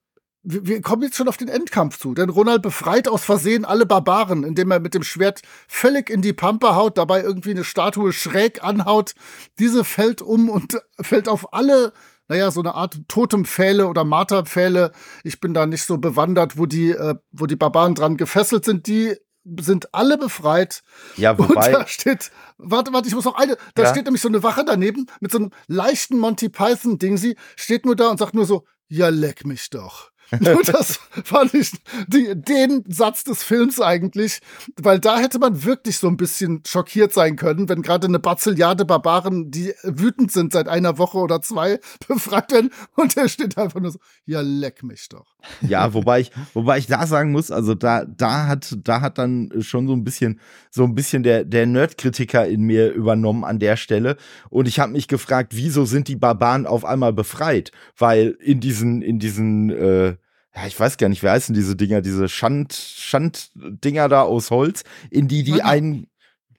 [0.48, 4.44] wir kommen jetzt schon auf den Endkampf zu, denn Ronald befreit aus Versehen alle Barbaren,
[4.44, 8.62] indem er mit dem Schwert völlig in die Pampe haut, dabei irgendwie eine Statue schräg
[8.62, 9.14] anhaut.
[9.58, 11.92] Diese fällt um und fällt auf alle,
[12.28, 14.92] naja, so eine Art Totempfähle oder Marterpfähle.
[15.22, 18.86] Ich bin da nicht so bewandert, wo die, äh, wo die Barbaren dran gefesselt sind.
[18.86, 19.16] Die
[19.60, 20.82] sind alle befreit.
[21.16, 21.68] Ja, wobei.
[21.68, 23.90] Und da steht, warte, warte, ich muss noch eine, da ja.
[23.90, 27.16] steht nämlich so eine Wache daneben mit so einem leichten Monty Python-Ding.
[27.16, 30.10] Sie steht nur da und sagt nur so, ja, leck mich doch.
[30.40, 31.72] das fand ich
[32.08, 34.40] die, den Satz des Films eigentlich,
[34.80, 38.84] weil da hätte man wirklich so ein bisschen schockiert sein können, wenn gerade eine Bazilliarde
[38.84, 43.80] Barbaren, die wütend sind seit einer Woche oder zwei, befragt werden und er steht einfach
[43.80, 45.36] nur so, ja, leck mich doch.
[45.60, 49.52] Ja, wobei ich, wobei ich da sagen muss, also da, da hat, da hat dann
[49.60, 53.76] schon so ein bisschen, so ein bisschen der, der Nerd-Kritiker in mir übernommen an der
[53.76, 54.16] Stelle
[54.50, 57.70] und ich habe mich gefragt, wieso sind die Barbaren auf einmal befreit?
[57.96, 60.15] Weil in diesen, in diesen, äh,
[60.56, 64.84] ja, ich weiß gar nicht, wer heißen diese Dinger, diese Schand, Schand-Dinger da aus Holz,
[65.10, 65.66] in die die Pranger.
[65.66, 66.06] ein,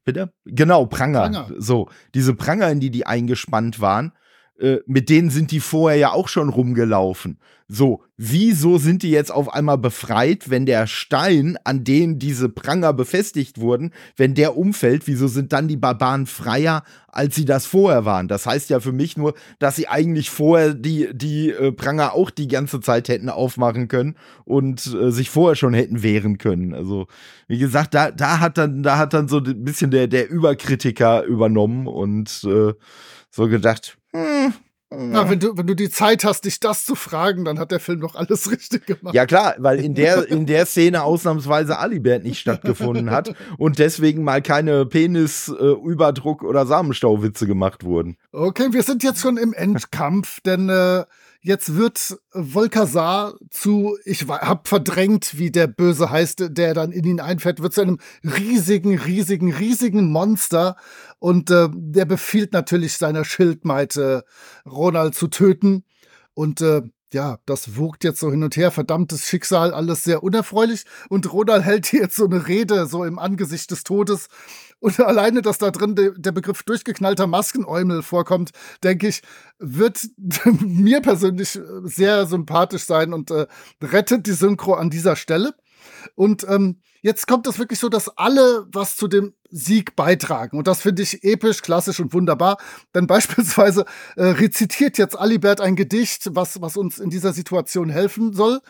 [0.05, 0.31] bitte?
[0.45, 1.21] Genau, Pranger.
[1.21, 1.49] Pranger.
[1.57, 4.13] So, diese Pranger, in die die eingespannt waren,
[4.59, 7.39] äh, mit denen sind die vorher ja auch schon rumgelaufen.
[7.69, 12.93] So, wieso sind die jetzt auf einmal befreit, wenn der Stein, an dem diese Pranger
[12.93, 18.05] befestigt wurden, wenn der umfällt, wieso sind dann die Barbaren freier, als sie das vorher
[18.05, 18.29] waren?
[18.29, 22.29] Das heißt ja für mich nur, dass sie eigentlich vorher die, die äh, Pranger auch
[22.29, 26.73] die ganze Zeit hätten aufmachen können und äh, sich vorher schon hätten wehren können.
[26.73, 27.07] Also,
[27.49, 31.23] wie gesagt, da, da hat dann, da hat dann so ein bisschen der, der Überkritiker
[31.25, 32.73] übernommen und äh,
[33.29, 34.53] so gedacht, hm,
[35.11, 37.79] Na, wenn du, wenn du die Zeit hast, dich das zu fragen, dann hat der
[37.79, 39.13] Film doch alles richtig gemacht.
[39.13, 44.23] Ja klar, weil in der, in der Szene ausnahmsweise Alibert nicht stattgefunden hat und deswegen
[44.23, 48.17] mal keine Penisüberdruck äh, oder Samenstauwitze gemacht wurden.
[48.31, 51.03] Okay, wir sind jetzt schon im Endkampf, denn äh,
[51.41, 57.19] jetzt wird Volkasar zu, ich hab verdrängt, wie der Böse heißt, der dann in ihn
[57.19, 60.75] einfährt, wird zu einem riesigen, riesigen, riesigen Monster
[61.19, 64.23] und äh, der befiehlt natürlich seiner Schildmeite,
[64.65, 65.83] Ronald zu töten.
[66.33, 66.81] Und äh,
[67.13, 68.71] ja, das wogt jetzt so hin und her.
[68.71, 70.83] Verdammtes Schicksal, alles sehr unerfreulich.
[71.09, 74.27] Und Ronald hält hier jetzt so eine Rede, so im Angesicht des Todes.
[74.79, 78.51] Und alleine, dass da drin de, der Begriff durchgeknallter Maskenäumel vorkommt,
[78.83, 79.21] denke ich,
[79.59, 80.07] wird
[80.61, 83.47] mir persönlich sehr sympathisch sein und äh,
[83.81, 85.53] rettet die Synchro an dieser Stelle.
[86.15, 90.57] Und ähm, jetzt kommt es wirklich so, dass alle was zu dem Sieg beitragen.
[90.57, 92.57] Und das finde ich episch, klassisch und wunderbar.
[92.93, 98.33] Denn beispielsweise äh, rezitiert jetzt Alibert ein Gedicht, was, was uns in dieser Situation helfen
[98.33, 98.61] soll.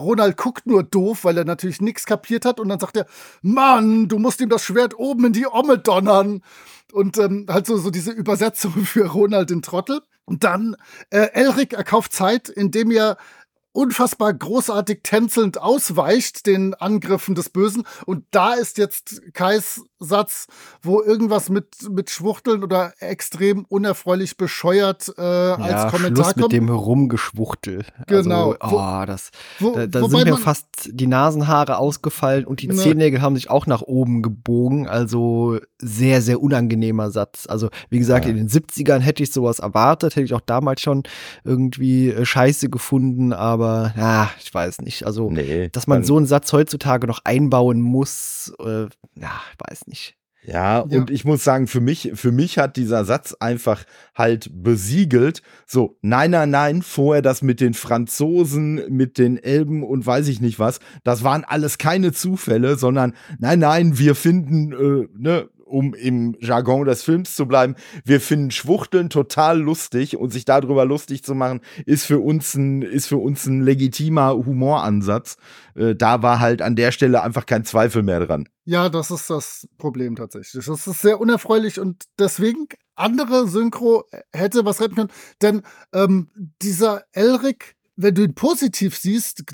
[0.00, 2.60] Ronald guckt nur doof, weil er natürlich nichts kapiert hat.
[2.60, 3.06] Und dann sagt er,
[3.42, 6.42] Mann, du musst ihm das Schwert oben in die Omme donnern.
[6.92, 10.00] Und ähm, halt so, so diese Übersetzung für Ronald den Trottel.
[10.24, 10.76] Und dann,
[11.10, 13.16] äh, Elric erkauft Zeit, indem er
[13.72, 17.84] unfassbar großartig tänzelnd ausweicht den Angriffen des Bösen.
[18.04, 20.46] Und da ist jetzt Kais Satz,
[20.82, 26.52] wo irgendwas mit, mit Schwuchteln oder extrem unerfreulich bescheuert äh, ja, als Kommentar Schluss kommt.
[26.52, 27.84] mit dem Rumgeschwuchtel.
[28.06, 28.54] Genau.
[28.58, 32.76] Also, oh, das, wo, da, da sind mir fast die Nasenhaare ausgefallen und die ne.
[32.76, 34.88] Zehennägel haben sich auch nach oben gebogen.
[34.88, 37.46] Also sehr, sehr unangenehmer Satz.
[37.46, 38.30] Also wie gesagt, ja.
[38.30, 41.02] in den 70ern hätte ich sowas erwartet, hätte ich auch damals schon
[41.44, 45.06] irgendwie äh, scheiße gefunden, aber ja, ich weiß nicht.
[45.06, 48.86] Also, nee, dass man so einen Satz heutzutage noch einbauen muss, äh,
[49.16, 50.16] ja, ich weiß nicht nicht.
[50.42, 53.84] Ja, ja, und ich muss sagen, für mich, für mich hat dieser Satz einfach
[54.14, 55.42] halt besiegelt.
[55.66, 60.40] So, nein, nein, nein, vorher das mit den Franzosen, mit den Elben und weiß ich
[60.40, 65.94] nicht was, das waren alles keine Zufälle, sondern nein, nein, wir finden, äh, ne, um
[65.94, 71.22] im Jargon des Films zu bleiben, wir finden Schwuchteln total lustig und sich darüber lustig
[71.22, 75.36] zu machen, ist für uns ein, ist für uns ein legitimer Humoransatz.
[75.74, 78.48] Äh, da war halt an der Stelle einfach kein Zweifel mehr dran.
[78.64, 80.64] Ja, das ist das Problem tatsächlich.
[80.64, 85.62] Das ist sehr unerfreulich und deswegen andere Synchro hätte was retten können, denn
[85.94, 89.44] ähm, dieser Elric wenn du ihn positiv siehst,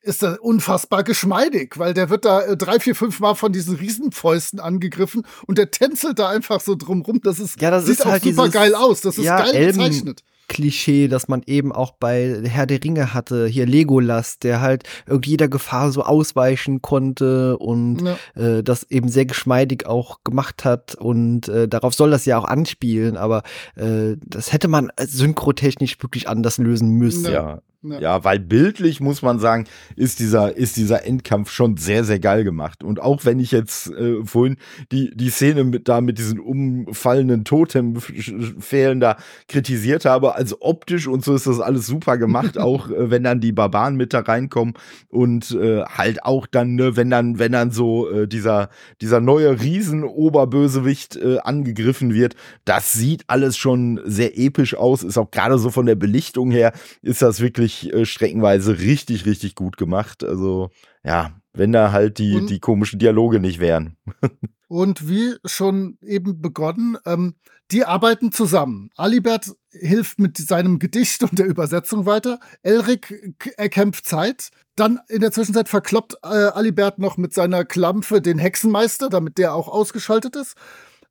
[0.00, 3.76] ist er unfassbar geschmeidig, weil der wird da äh, drei, vier, fünf Mal von diesen
[3.76, 7.20] Riesenfäusten angegriffen und der tänzelt da einfach so drumrum.
[7.22, 9.00] Das ist, ja, das sieht ist auch halt super geil aus.
[9.00, 10.22] Das ist ja, geil Elben, gezeichnet.
[10.48, 13.46] Klischee, das man eben auch bei Herr der Ringe hatte.
[13.46, 18.18] Hier Legolas, der halt irgendwie jeder Gefahr so ausweichen konnte und ja.
[18.34, 20.94] äh, das eben sehr geschmeidig auch gemacht hat.
[20.94, 23.42] Und äh, darauf soll das ja auch anspielen, aber
[23.76, 27.32] äh, das hätte man synchrotechnisch wirklich anders lösen müssen.
[27.32, 28.00] Ja, ja.
[28.00, 28.24] ja.
[28.24, 29.66] weil bildlich muss man sagen,
[29.96, 32.84] ist dieser, ist dieser Endkampf schon sehr, sehr geil gemacht.
[32.84, 34.56] Und auch wenn ich jetzt äh, vorhin
[34.92, 39.16] die, die Szene mit, da mit diesen umfallenden Totempfählen da
[39.48, 43.40] kritisiert habe, also optisch und so ist das alles super gemacht, auch äh, wenn dann
[43.40, 44.74] die Barbaren mit da reinkommen
[45.08, 48.70] und äh, halt auch dann, ne, wenn dann, wenn dann so äh, dieser,
[49.00, 55.30] dieser neue Riesen-Oberbösewicht äh, angegriffen wird, das sieht alles schon sehr episch aus, ist auch
[55.30, 56.72] gerade so von der Belichtung her,
[57.02, 60.24] ist das wirklich wirklich äh, streckenweise richtig, richtig gut gemacht.
[60.24, 60.70] Also
[61.04, 63.96] ja, wenn da halt die, und, die komischen Dialoge nicht wären.
[64.68, 67.34] und wie schon eben begonnen, ähm,
[67.70, 68.90] die arbeiten zusammen.
[68.96, 72.38] Alibert hilft mit seinem Gedicht und der Übersetzung weiter.
[72.62, 74.50] Elric erkämpft Zeit.
[74.76, 79.54] Dann in der Zwischenzeit verkloppt äh, Alibert noch mit seiner Klampfe den Hexenmeister, damit der
[79.54, 80.54] auch ausgeschaltet ist.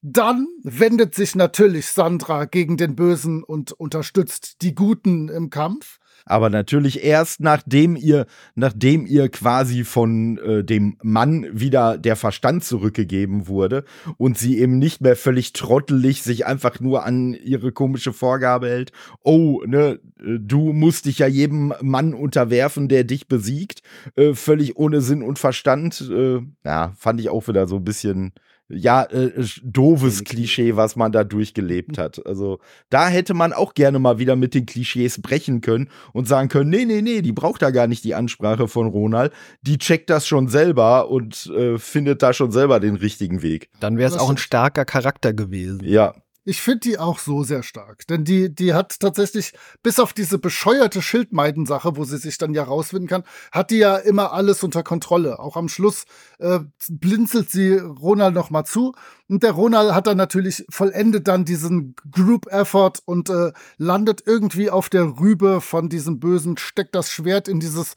[0.04, 6.00] Dann wendet sich natürlich Sandra gegen den Bösen und unterstützt die Guten im Kampf
[6.32, 8.26] aber natürlich erst nachdem ihr,
[8.56, 13.84] nachdem ihr quasi von äh, dem Mann wieder der Verstand zurückgegeben wurde
[14.18, 18.92] und sie eben nicht mehr völlig trottelig sich einfach nur an ihre komische Vorgabe hält.
[19.24, 23.82] Oh, ne, du musst dich ja jedem Mann unterwerfen, der dich besiegt,
[24.16, 26.10] äh, völlig ohne Sinn und Verstand.
[26.10, 28.34] Äh, ja, fand ich auch wieder so ein bisschen
[28.74, 29.32] ja, äh,
[29.64, 32.26] doofes Klischee, was man da durchgelebt hat.
[32.26, 32.60] Also
[32.90, 36.70] da hätte man auch gerne mal wieder mit den Klischees brechen können und sagen können,
[36.70, 39.34] nee, nee, nee, die braucht da gar nicht die Ansprache von Ronald.
[39.62, 43.70] Die checkt das schon selber und äh, findet da schon selber den richtigen Weg.
[43.80, 45.82] Dann wäre es auch ein starker Charakter gewesen.
[45.84, 46.14] Ja,
[46.44, 48.08] Ich finde die auch so sehr stark.
[48.08, 52.64] Denn die, die hat tatsächlich, bis auf diese bescheuerte Schildmeiden-Sache, wo sie sich dann ja
[52.64, 55.40] rausfinden kann, hat die ja immer alles unter Kontrolle.
[55.40, 56.06] Auch am Schluss
[56.40, 58.94] äh, blinzelt sie Ronald noch mal zu.
[59.30, 64.90] Und der Ronald hat dann natürlich vollendet dann diesen Group-Effort und äh, landet irgendwie auf
[64.90, 67.96] der Rübe von diesem Bösen, steckt das Schwert in dieses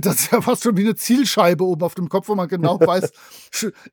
[0.00, 2.78] das ist ja fast schon wie eine Zielscheibe oben auf dem Kopf, wo man genau
[2.80, 3.12] weiß,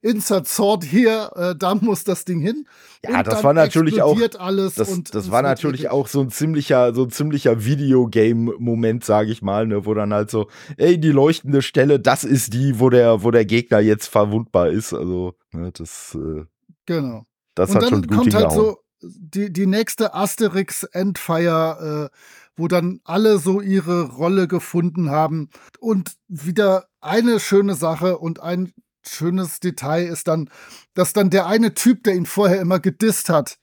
[0.02, 2.68] Insert Sword hier, äh, da muss das Ding hin.
[3.04, 6.94] Ja, das war natürlich auch alles das, und das war natürlich auch so ein ziemlicher
[6.94, 11.12] so ein ziemlicher Videogame Moment, sage ich mal, ne, wo dann halt so, ey, die
[11.12, 15.72] leuchtende Stelle, das ist die, wo der wo der Gegner jetzt verwundbar ist, also ne,
[15.72, 16.46] das äh,
[16.88, 17.26] Genau.
[17.54, 22.18] Das und hat dann schon gut kommt halt so die die nächste Asterix Endfire äh,
[22.58, 25.50] wo dann alle so ihre Rolle gefunden haben.
[25.80, 30.50] Und wieder eine schöne Sache und ein schönes Detail ist dann,
[30.94, 33.58] dass dann der eine Typ, der ihn vorher immer gedisst hat,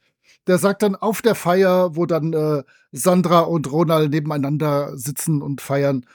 [0.47, 5.61] der sagt dann auf der Feier, wo dann äh, Sandra und Ronald nebeneinander sitzen und
[5.61, 6.07] feiern,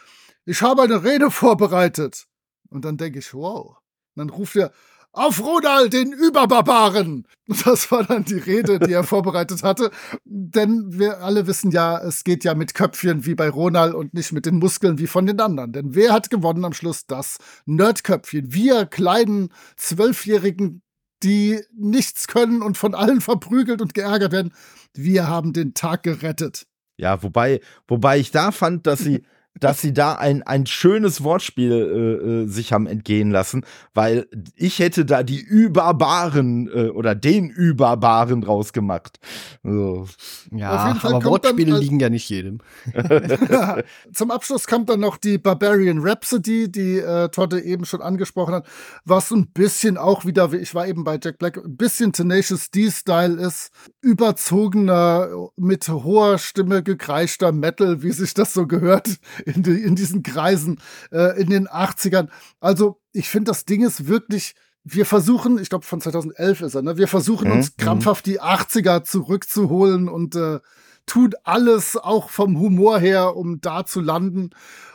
[0.45, 2.25] ich habe eine Rede vorbereitet.
[2.69, 3.77] Und dann denke ich, wow.
[4.15, 4.71] Und dann ruft er,
[5.11, 7.25] auf Ronald, den Überbarbaren!
[7.65, 9.89] Das war dann die Rede, die er vorbereitet hatte.
[10.23, 14.31] Denn wir alle wissen ja, es geht ja mit Köpfchen wie bei Ronald und nicht
[14.31, 15.71] mit den Muskeln wie von den anderen.
[15.71, 17.07] Denn wer hat gewonnen am Schluss?
[17.07, 18.53] Das Nerdköpfchen.
[18.53, 20.83] Wir kleinen Zwölfjährigen,
[21.23, 24.53] die nichts können und von allen verprügelt und geärgert werden.
[24.93, 26.67] Wir haben den Tag gerettet.
[26.97, 29.23] Ja, wobei, wobei ich da fand, dass sie,
[29.59, 34.79] dass sie da ein, ein schönes Wortspiel äh, äh, sich haben entgehen lassen, weil ich
[34.79, 39.19] hätte da die Überbaren äh, oder den Überbaren rausgemacht.
[39.63, 40.07] So.
[40.51, 42.59] Ja, aber dann, Wortspiele äh, liegen ja nicht jedem.
[44.13, 48.67] Zum Abschluss kommt dann noch die Barbarian Rhapsody, die äh, Todde eben schon angesprochen hat,
[49.05, 52.71] was ein bisschen auch wieder, wie ich war eben bei Jack Black, ein bisschen Tenacious
[52.71, 53.71] D-Style ist.
[54.01, 59.19] Überzogener, mit hoher Stimme gekreischter Metal, wie sich das so gehört
[59.49, 60.79] in, die, in diesen Kreisen
[61.11, 62.29] äh, in den 80ern.
[62.59, 66.81] Also, ich finde, das Ding ist wirklich wir versuchen, ich glaube von 2011 ist er,
[66.81, 66.97] ne?
[66.97, 67.83] Wir versuchen Mhm, uns mhm.
[67.83, 70.59] krampfhaft die 80er zurückzuholen und äh,
[71.05, 74.51] tut alles auch vom Humor her, um da zu landen.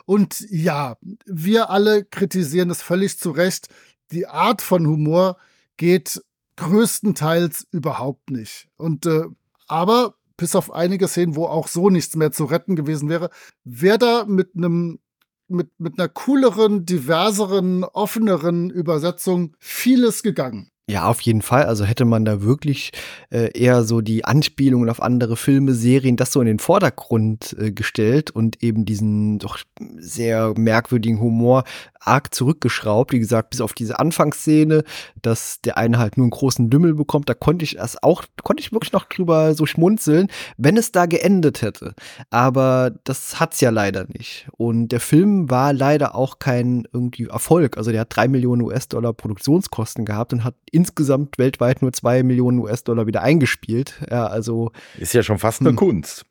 [0.07, 0.97] Und ja,
[1.27, 3.69] wir alle kritisieren es völlig zu Recht.
[4.13, 5.37] Die Art von Humor
[5.77, 6.23] geht
[6.57, 8.69] größtenteils überhaupt nicht.
[8.77, 9.25] Und äh,
[9.67, 13.30] aber bis auf einige Szenen, wo auch so nichts mehr zu retten gewesen wäre,
[13.64, 14.99] wäre da mit einem
[15.47, 20.70] mit, mit einer cooleren, diverseren, offeneren Übersetzung vieles gegangen.
[20.87, 21.64] Ja, auf jeden Fall.
[21.64, 22.93] Also hätte man da wirklich
[23.30, 27.72] äh, eher so die Anspielungen auf andere Filme, Serien, das so in den Vordergrund äh,
[27.72, 29.59] gestellt und eben diesen doch
[29.97, 31.64] sehr merkwürdigen Humor
[32.01, 33.12] arg zurückgeschraubt.
[33.12, 34.85] Wie gesagt, bis auf diese Anfangsszene,
[35.22, 38.61] dass der eine halt nur einen großen Dümmel bekommt, da konnte ich das auch, konnte
[38.61, 41.95] ich wirklich noch drüber so schmunzeln, wenn es da geendet hätte.
[42.28, 44.49] Aber das hat's ja leider nicht.
[44.57, 47.78] Und der Film war leider auch kein irgendwie Erfolg.
[47.78, 52.59] Also der hat drei Millionen US-Dollar Produktionskosten gehabt und hat insgesamt weltweit nur zwei Millionen
[52.59, 54.01] US-Dollar wieder eingespielt.
[54.11, 55.77] Ja, also Ist ja schon fast eine Hm.
[55.77, 56.27] Kunst.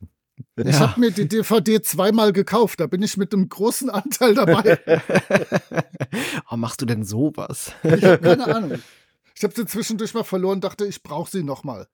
[0.55, 0.79] Ich Ja.
[0.79, 4.79] habe mir die DVD zweimal gekauft, da bin ich mit einem großen Anteil dabei.
[6.45, 7.71] Warum machst du denn sowas?
[7.83, 8.79] Ich habe keine Ahnung.
[9.35, 11.87] Ich habe sie zwischendurch mal verloren, dachte, ich brauche sie noch mal.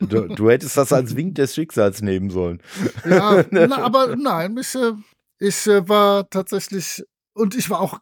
[0.00, 2.60] Du, du hättest das als Wink des Schicksals nehmen sollen.
[3.08, 4.92] Ja, na, aber nein, ich, äh,
[5.38, 7.98] ich äh, war tatsächlich und ich war auch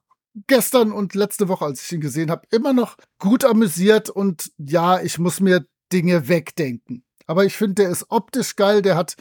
[0.47, 5.01] gestern und letzte Woche, als ich ihn gesehen habe, immer noch gut amüsiert und ja,
[5.01, 7.05] ich muss mir Dinge wegdenken.
[7.26, 9.16] Aber ich finde, der ist optisch geil, der hat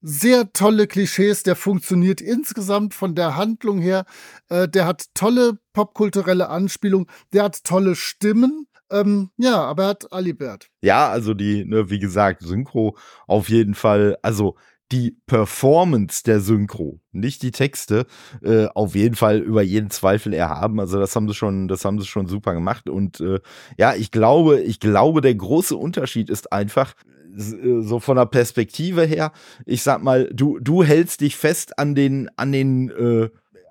[0.00, 4.04] sehr tolle Klischees, der funktioniert insgesamt von der Handlung her,
[4.48, 8.66] äh, der hat tolle popkulturelle Anspielungen, der hat tolle Stimmen.
[8.90, 10.70] Ähm, ja, aber er hat Alibert.
[10.80, 12.96] Ja, also die, ne, wie gesagt, Synchro
[13.26, 14.56] auf jeden Fall, also
[14.92, 18.06] die Performance der Synchro, nicht die Texte,
[18.42, 20.80] äh, auf jeden Fall über jeden Zweifel erhaben.
[20.80, 22.88] Also das haben sie schon, das haben sie schon super gemacht.
[22.88, 23.40] Und äh,
[23.76, 26.94] ja, ich glaube, ich glaube, der große Unterschied ist einfach
[27.36, 29.32] äh, so von der Perspektive her.
[29.66, 33.28] Ich sag mal, du du hältst dich fest an den an den äh,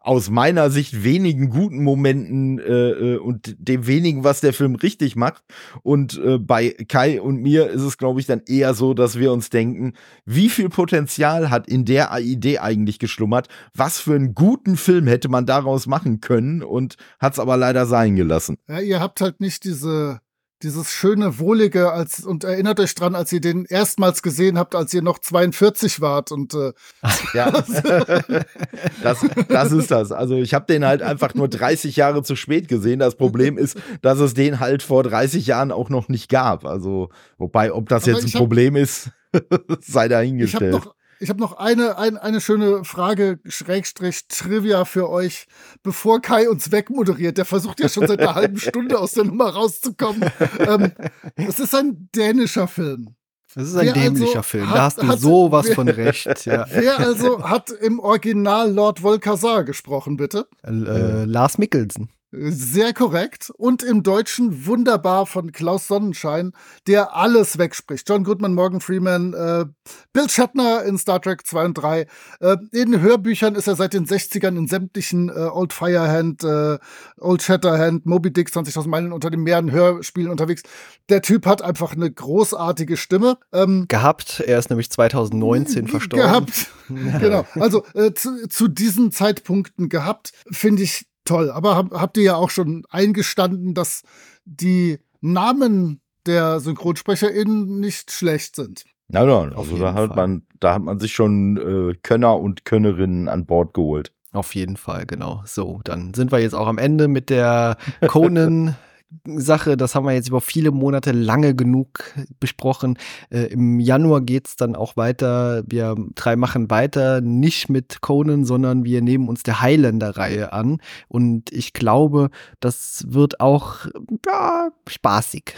[0.07, 5.17] aus meiner Sicht wenigen guten Momenten äh, äh, und dem wenigen, was der Film richtig
[5.17, 5.43] macht.
[5.83, 9.33] Und äh, bei Kai und mir ist es, glaube ich, dann eher so, dass wir
[9.33, 9.93] uns denken,
[10.23, 13.49] wie viel Potenzial hat in der Idee eigentlich geschlummert?
[13.75, 17.85] Was für einen guten Film hätte man daraus machen können und hat es aber leider
[17.85, 18.57] sein gelassen.
[18.69, 20.21] Ja, ihr habt halt nicht diese,
[20.63, 24.93] dieses schöne, wohlige, als und erinnert euch dran, als ihr den erstmals gesehen habt, als
[24.93, 26.73] ihr noch 42 wart und äh,
[27.33, 27.51] ja,
[29.03, 30.11] das, das ist das.
[30.11, 32.99] Also ich habe den halt einfach nur 30 Jahre zu spät gesehen.
[32.99, 36.65] Das Problem ist, dass es den halt vor 30 Jahren auch noch nicht gab.
[36.65, 39.11] Also wobei, ob das jetzt ein Problem ist,
[39.81, 40.73] sei dahingestellt.
[40.73, 45.47] Ich habe noch, ich hab noch eine, ein, eine schöne Frage, Schrägstrich Trivia für euch,
[45.83, 47.37] bevor Kai uns wegmoderiert.
[47.37, 50.29] Der versucht ja schon seit einer halben Stunde aus der Nummer rauszukommen.
[50.59, 50.91] Ähm,
[51.35, 53.15] es ist ein dänischer Film.
[53.55, 54.69] Das ist ein wer dämlicher also Film.
[54.69, 56.45] Hat, da hast du hat, sowas wer, von recht.
[56.45, 56.67] Ja.
[56.71, 60.47] Wer also hat im Original Lord Volkazar gesprochen, bitte?
[60.63, 62.09] Äh, Lars Mickelsen.
[62.31, 63.51] Sehr korrekt.
[63.55, 66.51] Und im Deutschen wunderbar von Klaus Sonnenschein,
[66.85, 68.07] der alles wegspricht.
[68.09, 69.65] John Goodman, Morgan Freeman, äh,
[70.11, 72.05] Bill Shatner in Star Trek 2 und 3.
[72.41, 76.77] Äh, in Hörbüchern ist er seit den 60ern in sämtlichen äh, Old Firehand, äh,
[77.17, 80.63] Old Shatterhand, Moby Dick, 20.000 Meilen unter dem Meeren Hörspielen unterwegs.
[81.07, 83.37] Der Typ hat einfach eine großartige Stimme.
[83.53, 84.41] Ähm, gehabt.
[84.41, 86.27] Er ist nämlich 2019 verstorben.
[86.27, 86.67] Gehabt.
[86.89, 87.45] genau.
[87.55, 91.51] Also äh, zu, zu diesen Zeitpunkten gehabt, finde ich toll.
[91.51, 94.03] Aber hab, habt ihr ja auch schon eingestanden, dass
[94.45, 98.83] die Namen der SynchronsprecherInnen nicht schlecht sind.
[99.09, 103.29] Nein, nein, also da hat man, da hat man sich schon äh, Könner und Könnerinnen
[103.29, 104.11] an Bord geholt.
[104.33, 105.41] Auf jeden Fall, genau.
[105.45, 108.75] So, dann sind wir jetzt auch am Ende mit der Conan
[109.25, 112.03] Sache, das haben wir jetzt über viele Monate lange genug
[112.39, 112.97] besprochen.
[113.29, 115.63] Äh, Im Januar geht es dann auch weiter.
[115.65, 120.81] Wir drei machen weiter, nicht mit Conan, sondern wir nehmen uns der Highlander-Reihe an.
[121.07, 123.87] Und ich glaube, das wird auch
[124.25, 125.53] ja, spaßig.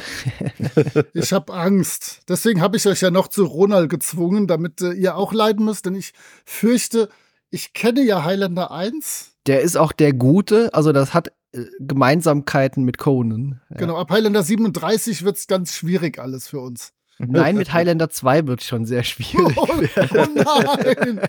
[1.14, 2.22] ich habe Angst.
[2.30, 5.88] Deswegen habe ich euch ja noch zu Ronald gezwungen, damit äh, ihr auch leiden müsst.
[5.88, 6.14] Denn ich
[6.46, 7.10] fürchte,
[7.50, 9.38] ich kenne ja Highlander 1.
[9.48, 10.72] Der ist auch der Gute.
[10.76, 13.62] Also das hat äh, Gemeinsamkeiten mit Conan.
[13.70, 13.78] Ja.
[13.78, 16.94] Genau, ab Highlander 37 wird es ganz schwierig alles für uns.
[17.20, 19.58] Nein, mit Highlander 2 wird es schon sehr schwierig.
[19.58, 19.76] Oh, oh
[20.36, 21.20] nein!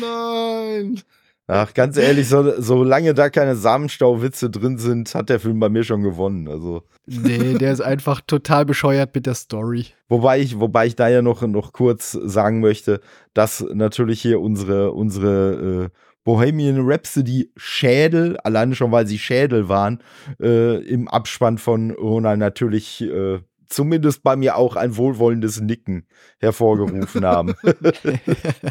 [0.00, 1.02] nein!
[1.48, 5.82] Ach, ganz ehrlich, so, solange da keine Samenstauwitze drin sind, hat der Film bei mir
[5.82, 6.46] schon gewonnen.
[6.48, 6.84] Also.
[7.06, 9.86] Nee, der ist einfach total bescheuert mit der Story.
[10.08, 13.00] Wobei ich, wobei ich da ja noch, noch kurz sagen möchte,
[13.34, 20.02] dass natürlich hier unsere, unsere äh, Bohemian Rhapsody Schädel, alleine schon weil sie Schädel waren,
[20.40, 23.40] äh, im Abspann von Ronald natürlich äh,
[23.72, 26.06] zumindest bei mir auch ein wohlwollendes Nicken
[26.38, 27.54] hervorgerufen haben.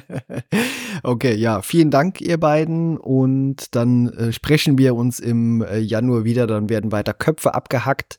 [1.03, 2.97] okay, ja, vielen Dank, ihr beiden.
[2.97, 6.47] Und dann äh, sprechen wir uns im äh, Januar wieder.
[6.47, 8.17] Dann werden weiter Köpfe abgehackt.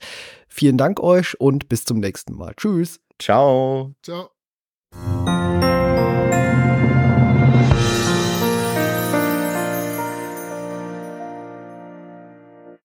[0.49, 2.53] Vielen Dank euch und bis zum nächsten Mal.
[2.57, 3.01] Tschüss.
[3.18, 3.95] Ciao.
[4.03, 4.30] Ciao.